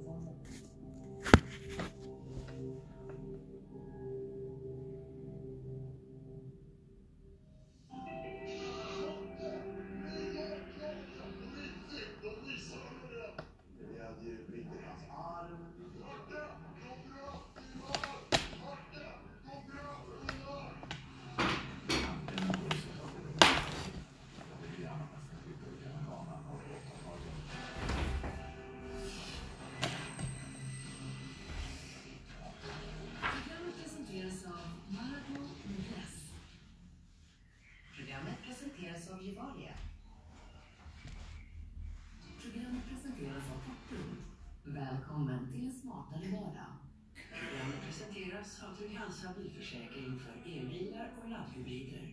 presenteras 48.41 48.63
av 48.63 48.75
Trygg-Hansa 48.75 49.33
bilförsäkring 49.37 50.19
för 50.19 50.51
elbilar 50.51 51.11
och 51.21 51.29
laddhybrider. 51.29 52.10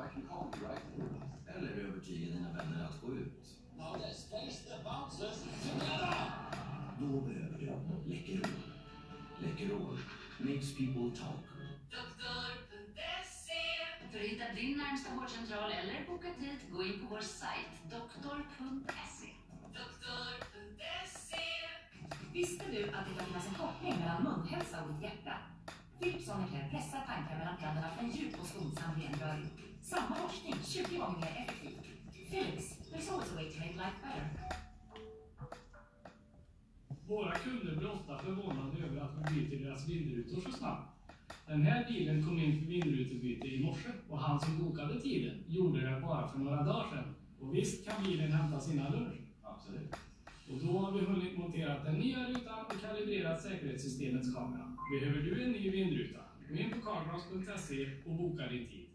You, 0.00 0.24
right? 0.68 0.82
Eller 1.46 1.70
övertyga 1.70 2.34
dina 2.34 2.52
vänner 2.52 2.84
att 2.84 3.00
gå 3.00 3.14
ut. 3.14 3.44
Now 3.76 3.96
let's 3.96 4.22
face 4.30 4.58
the 4.70 4.82
bouncers 4.84 5.42
together! 5.42 6.14
Då 7.00 7.20
behöver 7.20 7.58
du 7.58 7.66
Läkerol. 8.10 8.50
Läkerol 9.38 9.98
makes 10.38 10.72
people 10.76 11.10
talk. 11.20 11.44
Doktor.se 11.90 13.62
För 14.12 14.18
att 14.18 14.24
hitta 14.24 14.54
din 14.54 14.78
närmsta 14.78 15.14
vårdcentral 15.14 15.72
eller 15.72 16.06
boka 16.06 16.28
tid, 16.40 16.58
gå 16.72 16.82
in 16.82 17.00
på 17.00 17.06
vår 17.14 17.20
sajt 17.20 17.74
doktor.se. 17.90 19.30
Doktor.se 19.80 21.46
Visste 22.32 22.64
du 22.70 22.84
att 22.84 23.04
det 23.08 23.14
kan 23.18 23.26
finnas 23.26 23.48
en 23.48 23.54
koppling 23.54 23.94
mellan 24.00 24.22
munhälsa 24.22 24.82
och 24.82 24.92
ditt 24.92 25.02
hjärta? 25.02 25.36
Philips 25.98 26.26
Sonicare 26.26 26.68
pressar 26.70 27.00
tankar 27.06 27.38
mellan 27.38 27.56
tänderna 27.56 27.90
för 27.90 28.04
en 28.04 28.10
djup 28.10 28.40
och 28.40 28.46
skonsam 28.46 28.90
rengöring. 29.00 29.69
Samma 29.82 30.14
forskning, 30.14 30.54
20 30.64 30.96
gånger 30.98 31.18
mer 31.20 31.46
effektiv. 31.48 31.70
Philips, 32.30 32.76
there's 32.90 33.10
always 33.10 33.32
a 33.32 33.36
way 33.36 33.50
to 33.50 33.58
make 33.58 33.76
life 33.76 33.98
better. 34.02 34.30
Våra 37.06 37.32
kunder 37.34 37.76
blir 37.76 37.90
ofta 37.90 38.18
förvånade 38.18 38.82
över 38.86 39.00
att 39.00 39.32
vi 39.32 39.40
byter 39.40 39.64
deras 39.64 39.88
vindrutor 39.88 40.40
så 40.40 40.52
snabbt. 40.52 40.96
Den 41.46 41.62
här 41.62 41.88
bilen 41.88 42.24
kom 42.24 42.38
in 42.38 42.60
för 42.60 42.66
vindrutebyte 42.66 43.46
i 43.46 43.64
morse 43.64 43.88
och 44.08 44.18
han 44.18 44.40
som 44.40 44.58
bokade 44.58 45.00
tiden 45.00 45.44
gjorde 45.48 45.80
det 45.80 46.00
bara 46.00 46.28
för 46.28 46.38
några 46.38 46.62
dagar 46.62 46.90
sedan. 46.90 47.14
Och 47.40 47.54
visst 47.54 47.88
kan 47.88 48.04
bilen 48.04 48.32
hämta 48.32 48.60
sina 48.60 48.88
lunch. 48.88 49.20
Absolut. 49.42 49.94
Och 50.50 50.58
då 50.66 50.78
har 50.78 50.92
vi 50.92 51.06
hunnit 51.06 51.38
montera 51.38 51.84
den 51.84 51.94
nya 51.94 52.28
rutan 52.28 52.64
och 52.66 52.80
kalibrerat 52.80 53.42
säkerhetssystemets 53.42 54.34
kamera. 54.34 54.76
Behöver 54.92 55.20
du 55.20 55.42
en 55.44 55.52
ny 55.52 55.70
vindruta? 55.70 56.20
Gå 56.48 56.56
in 56.56 56.70
på 56.70 56.80
carglass.se 56.80 57.90
och 58.06 58.14
boka 58.14 58.48
din 58.48 58.68
tid. 58.68 58.89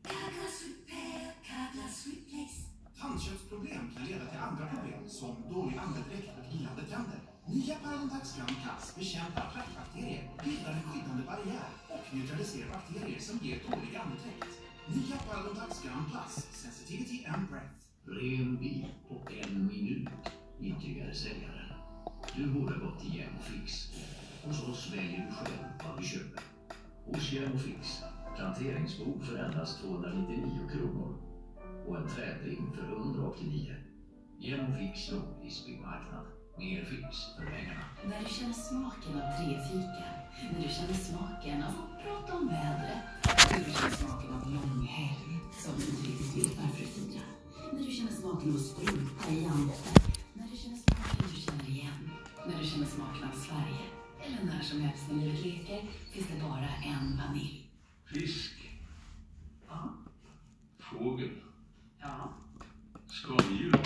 Tandköttsproblem 2.99 3.91
kan 3.95 4.05
leda 4.05 4.25
till 4.25 4.39
andra 4.39 4.65
problem 4.67 5.09
som 5.09 5.35
dålig 5.49 5.77
andedräkt 5.77 6.29
och 6.39 6.55
ilande 6.55 6.83
tänder. 6.91 7.19
Nya 7.47 7.75
Parodontax 7.75 8.35
Gum 8.35 8.55
Plus 8.63 8.95
bekämpar 8.95 9.51
plackbakterier, 9.53 10.23
bildar 10.43 10.71
en 10.71 10.83
skyddande 10.83 11.23
barriär 11.23 11.69
och 11.89 12.15
neutraliserar 12.15 12.69
bakterier 12.69 13.19
som 13.19 13.37
ger 13.37 13.59
dålig 13.69 13.95
andedräkt. 13.95 14.53
Nya 14.87 15.17
Parodontax 15.17 15.83
Gum 15.83 16.05
Plus, 16.11 16.33
sensitivity 16.51 17.25
and 17.25 17.47
breath. 17.49 17.75
Ren 18.05 18.57
bil 18.57 18.87
på 19.07 19.27
en 19.29 19.67
minut. 19.67 20.09
Intygar 20.59 21.13
säljaren. 21.13 21.73
Du 22.35 22.45
borde 22.47 22.79
gått 22.79 22.99
till 22.99 23.15
Jämofix. 23.15 23.91
Hos 24.43 24.63
oss 24.63 24.93
väljer 24.93 25.25
du 25.27 25.35
själv 25.35 25.65
vad 25.85 26.01
du 26.01 26.07
köper. 26.07 26.43
Hos 27.05 27.31
Jämofix. 27.31 28.01
Planteringsbok 28.35 29.23
för 29.23 29.37
endast 29.37 29.81
299 29.81 30.69
kronor. 30.71 31.11
Och 31.87 31.97
en 31.97 32.07
trädring 32.07 32.71
för 32.75 32.83
189. 32.83 33.75
Genom 34.39 34.77
vigsel 34.77 35.17
och 35.17 35.23
Nordisk 35.29 35.67
marknad. 35.67 36.25
Mer 36.57 36.83
fix 36.85 37.07
för 37.35 37.45
pengarna. 37.45 37.85
När 38.09 38.19
du 38.23 38.29
känner 38.37 38.53
smaken 38.53 39.13
av 39.21 39.27
trefika. 39.37 40.07
När 40.51 40.61
du 40.63 40.69
känner 40.77 40.93
smaken 41.09 41.63
av 41.63 41.73
att 41.81 42.03
prata 42.03 42.37
om 42.37 42.47
vädret. 42.47 43.01
När 43.51 43.59
du 43.65 43.71
känner 43.73 43.95
smaken 44.01 44.29
av 44.33 44.41
långhelg 44.55 45.31
som 45.63 45.73
du 45.77 45.83
inte 45.91 46.07
riktigt 46.09 46.35
vet 46.37 46.57
varför 46.59 46.79
du 46.79 46.87
firar. 46.95 47.29
När 47.73 47.83
du 47.87 47.91
känner 47.91 48.11
smaken 48.11 48.49
av 48.49 48.55
att 48.55 48.61
spruta 48.71 49.25
i 49.37 49.45
ansiktet. 49.45 50.19
När 50.33 50.47
du 50.51 50.57
känner 50.57 50.77
smaken 50.77 51.25
du 51.33 51.41
känner 51.45 51.69
igen. 51.75 52.01
När 52.47 52.57
du 52.61 52.65
känner 52.69 52.87
smaken 52.95 53.23
av 53.29 53.35
Sverige. 53.47 53.85
Eller 54.25 54.41
när 54.49 54.61
som 54.63 54.81
helst 54.81 55.03
när 55.09 55.17
livet 55.19 55.45
leker 55.45 55.81
finns 56.11 56.27
det 56.27 56.39
bara 56.41 56.69
en 56.91 57.17
vanilj. 57.17 57.64
Fisk. 58.05 58.53
Ja. 59.67 59.93
Fågel. 60.79 61.31
Ja. 61.99 62.33
Skaldjur. 63.07 63.79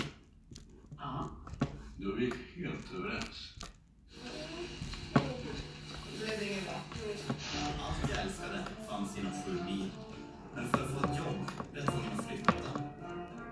Ja. 0.98 1.28
Då 1.96 2.12
är 2.12 2.16
vi 2.16 2.32
helt 2.56 2.92
överens. 2.94 3.54
Allt 7.80 8.10
jag 8.10 8.18
älskade 8.22 8.64
fanns 8.88 9.18
inom 9.18 9.32
sju 9.32 9.64
mil. 9.64 9.90
Men 10.54 10.68
för 10.68 10.84
att 10.84 10.90
få 10.90 10.98
ett 10.98 11.18
jobb 11.18 11.50
blev 11.72 11.84
jag 11.84 11.94
tvungen 11.94 12.18
att 12.18 12.26
flytta. 12.26 12.52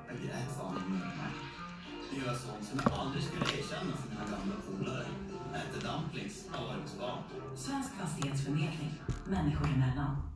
Jag 0.08 0.16
grät 0.22 0.56
fan 0.56 0.76
i 0.76 0.90
munnen. 0.90 1.32
Jag 2.12 2.26
gör 2.26 2.34
sånt 2.34 2.64
som 2.64 2.80
jag 2.84 2.92
aldrig 2.92 3.24
skulle 3.24 3.44
erkänna 3.44 3.96
för 3.96 4.08
mina 4.08 4.24
gamla 4.24 4.54
polare. 4.66 5.06
Äter 5.54 5.80
dumplings 5.88 6.46
av 6.54 6.64
Örksbarn. 6.70 7.22
Svensk 7.56 7.90
fastighetsförmedling. 7.94 8.92
Människor 9.26 9.66
emellan. 9.66 10.27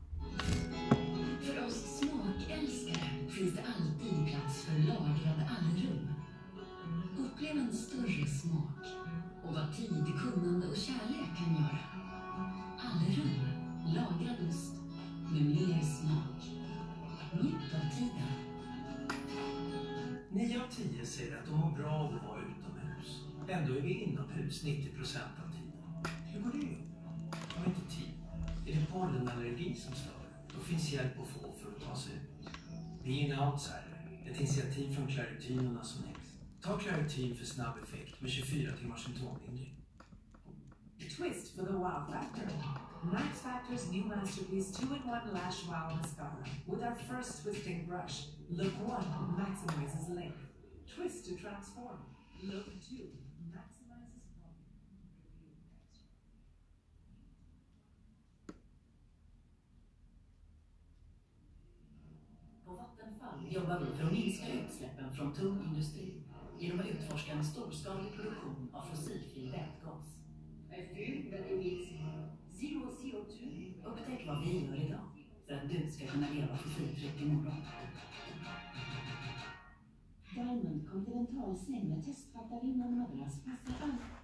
Finns 3.42 3.54
det 3.54 3.64
alltid 3.76 4.26
plats 4.26 4.64
för 4.64 4.78
lagrade 4.78 5.50
allrum. 5.58 6.08
Upplev 7.18 7.56
en 7.56 7.72
större 7.72 8.26
smak 8.26 8.84
och 9.44 9.54
vad 9.54 9.76
tid, 9.76 10.04
kunnande 10.18 10.66
och 10.68 10.76
kärlek 10.76 11.36
kan 11.36 11.54
göra. 11.54 11.78
Allrum, 12.78 13.40
lagrad 13.86 14.48
ost 14.48 14.74
med 15.32 15.44
mer 15.44 15.80
smak. 15.80 16.42
Njut 17.32 17.74
av 17.74 17.98
tiden. 17.98 18.32
Nio 20.30 20.62
av 20.62 20.68
tio 20.70 21.06
säger 21.06 21.38
att 21.38 21.46
de 21.46 21.60
mår 21.60 21.70
bra 21.70 21.92
av 21.92 22.14
att 22.14 22.24
vara 22.24 22.40
utomhus. 22.40 23.20
Ändå 23.48 23.74
är 23.74 23.80
vi 23.80 24.02
inomhus 24.02 24.64
90 24.64 24.96
procent 24.96 25.34
av 25.44 25.52
tiden. 25.52 25.72
Hur 26.32 26.42
går 26.42 26.50
det 26.52 26.58
ihop? 26.58 26.78
Har 27.56 27.66
inte 27.66 27.96
tid? 27.96 28.12
Är 28.66 28.80
det 28.80 28.86
pollenallergi 28.86 29.74
som 29.74 29.94
stör? 29.94 30.22
Då 30.54 30.60
finns 30.60 30.92
hjälp 30.92 31.20
att 31.20 31.28
få 31.28 31.40
för 31.40 31.68
att 31.68 31.82
ta 31.88 31.96
sig 31.96 32.14
ut. 32.14 32.31
Vi 33.04 33.20
är 33.20 33.34
en 33.34 33.40
outsider. 33.40 34.20
Ett 34.26 34.40
initiativ 34.40 34.94
från 34.94 35.06
Claritin 35.06 35.66
och 35.66 35.74
Nasonex. 35.74 36.18
Ta 36.60 36.78
Claritin 36.78 37.36
för 37.36 37.44
snabb 37.44 37.78
effekt 37.82 38.20
med 38.20 38.30
24 38.30 38.76
timmars 38.76 39.04
symptomlindring. 39.04 39.74
Twist 41.16 41.56
for 41.56 41.66
the 41.66 41.72
wow 41.72 42.06
factor. 42.12 42.48
Max 43.02 43.40
Factor's 43.42 43.90
new 43.90 44.06
masterpiece 44.06 44.78
2-in-1 44.78 45.32
Lash 45.32 45.66
Wow 45.68 45.96
Mascara 45.96 46.44
with 46.66 46.82
our 46.84 46.94
first 46.94 47.42
twisting 47.42 47.86
brush. 47.86 48.26
Look 48.48 48.72
1 48.86 49.04
maximizes 49.38 50.08
length. 50.14 50.38
Twist 50.96 51.26
to 51.26 51.34
transform. 51.36 51.98
Look 52.42 52.66
2 52.66 53.08
maximizes 53.54 54.22
volume. 54.38 54.62
På 62.64 62.74
Vattenfall 62.74 63.41
jobbar 63.54 63.80
vi 63.80 63.96
för 63.96 64.04
att 64.06 64.12
minska 64.12 64.46
utsläppen 64.52 65.12
från 65.12 65.34
tung 65.34 65.64
industri 65.64 66.22
genom 66.58 66.80
att 66.80 66.86
utforska 66.86 67.32
en 67.32 67.44
storskalig 67.44 68.12
produktion 68.12 68.68
av 68.72 68.82
fossilfri 68.82 69.50
vätgas. 69.50 70.06
Zero 72.60 72.90
CO2. 73.00 73.72
Upptäck 73.84 74.26
vad 74.26 74.44
vi 74.44 74.66
gör 74.66 74.86
idag 74.86 75.06
för 75.46 75.54
att 75.54 75.68
du 75.70 75.90
ska 75.90 76.06
kunna 76.06 76.30
leva 76.30 76.56
fossilfritt 76.56 77.20
imorgon. 77.20 77.62
Diamond 80.34 80.90
kontinentalsäng 80.90 81.88
med 81.88 82.04
testfattarinnor 82.04 82.90
madrass 82.90 83.44
passar 83.44 83.74
allt 83.82 84.21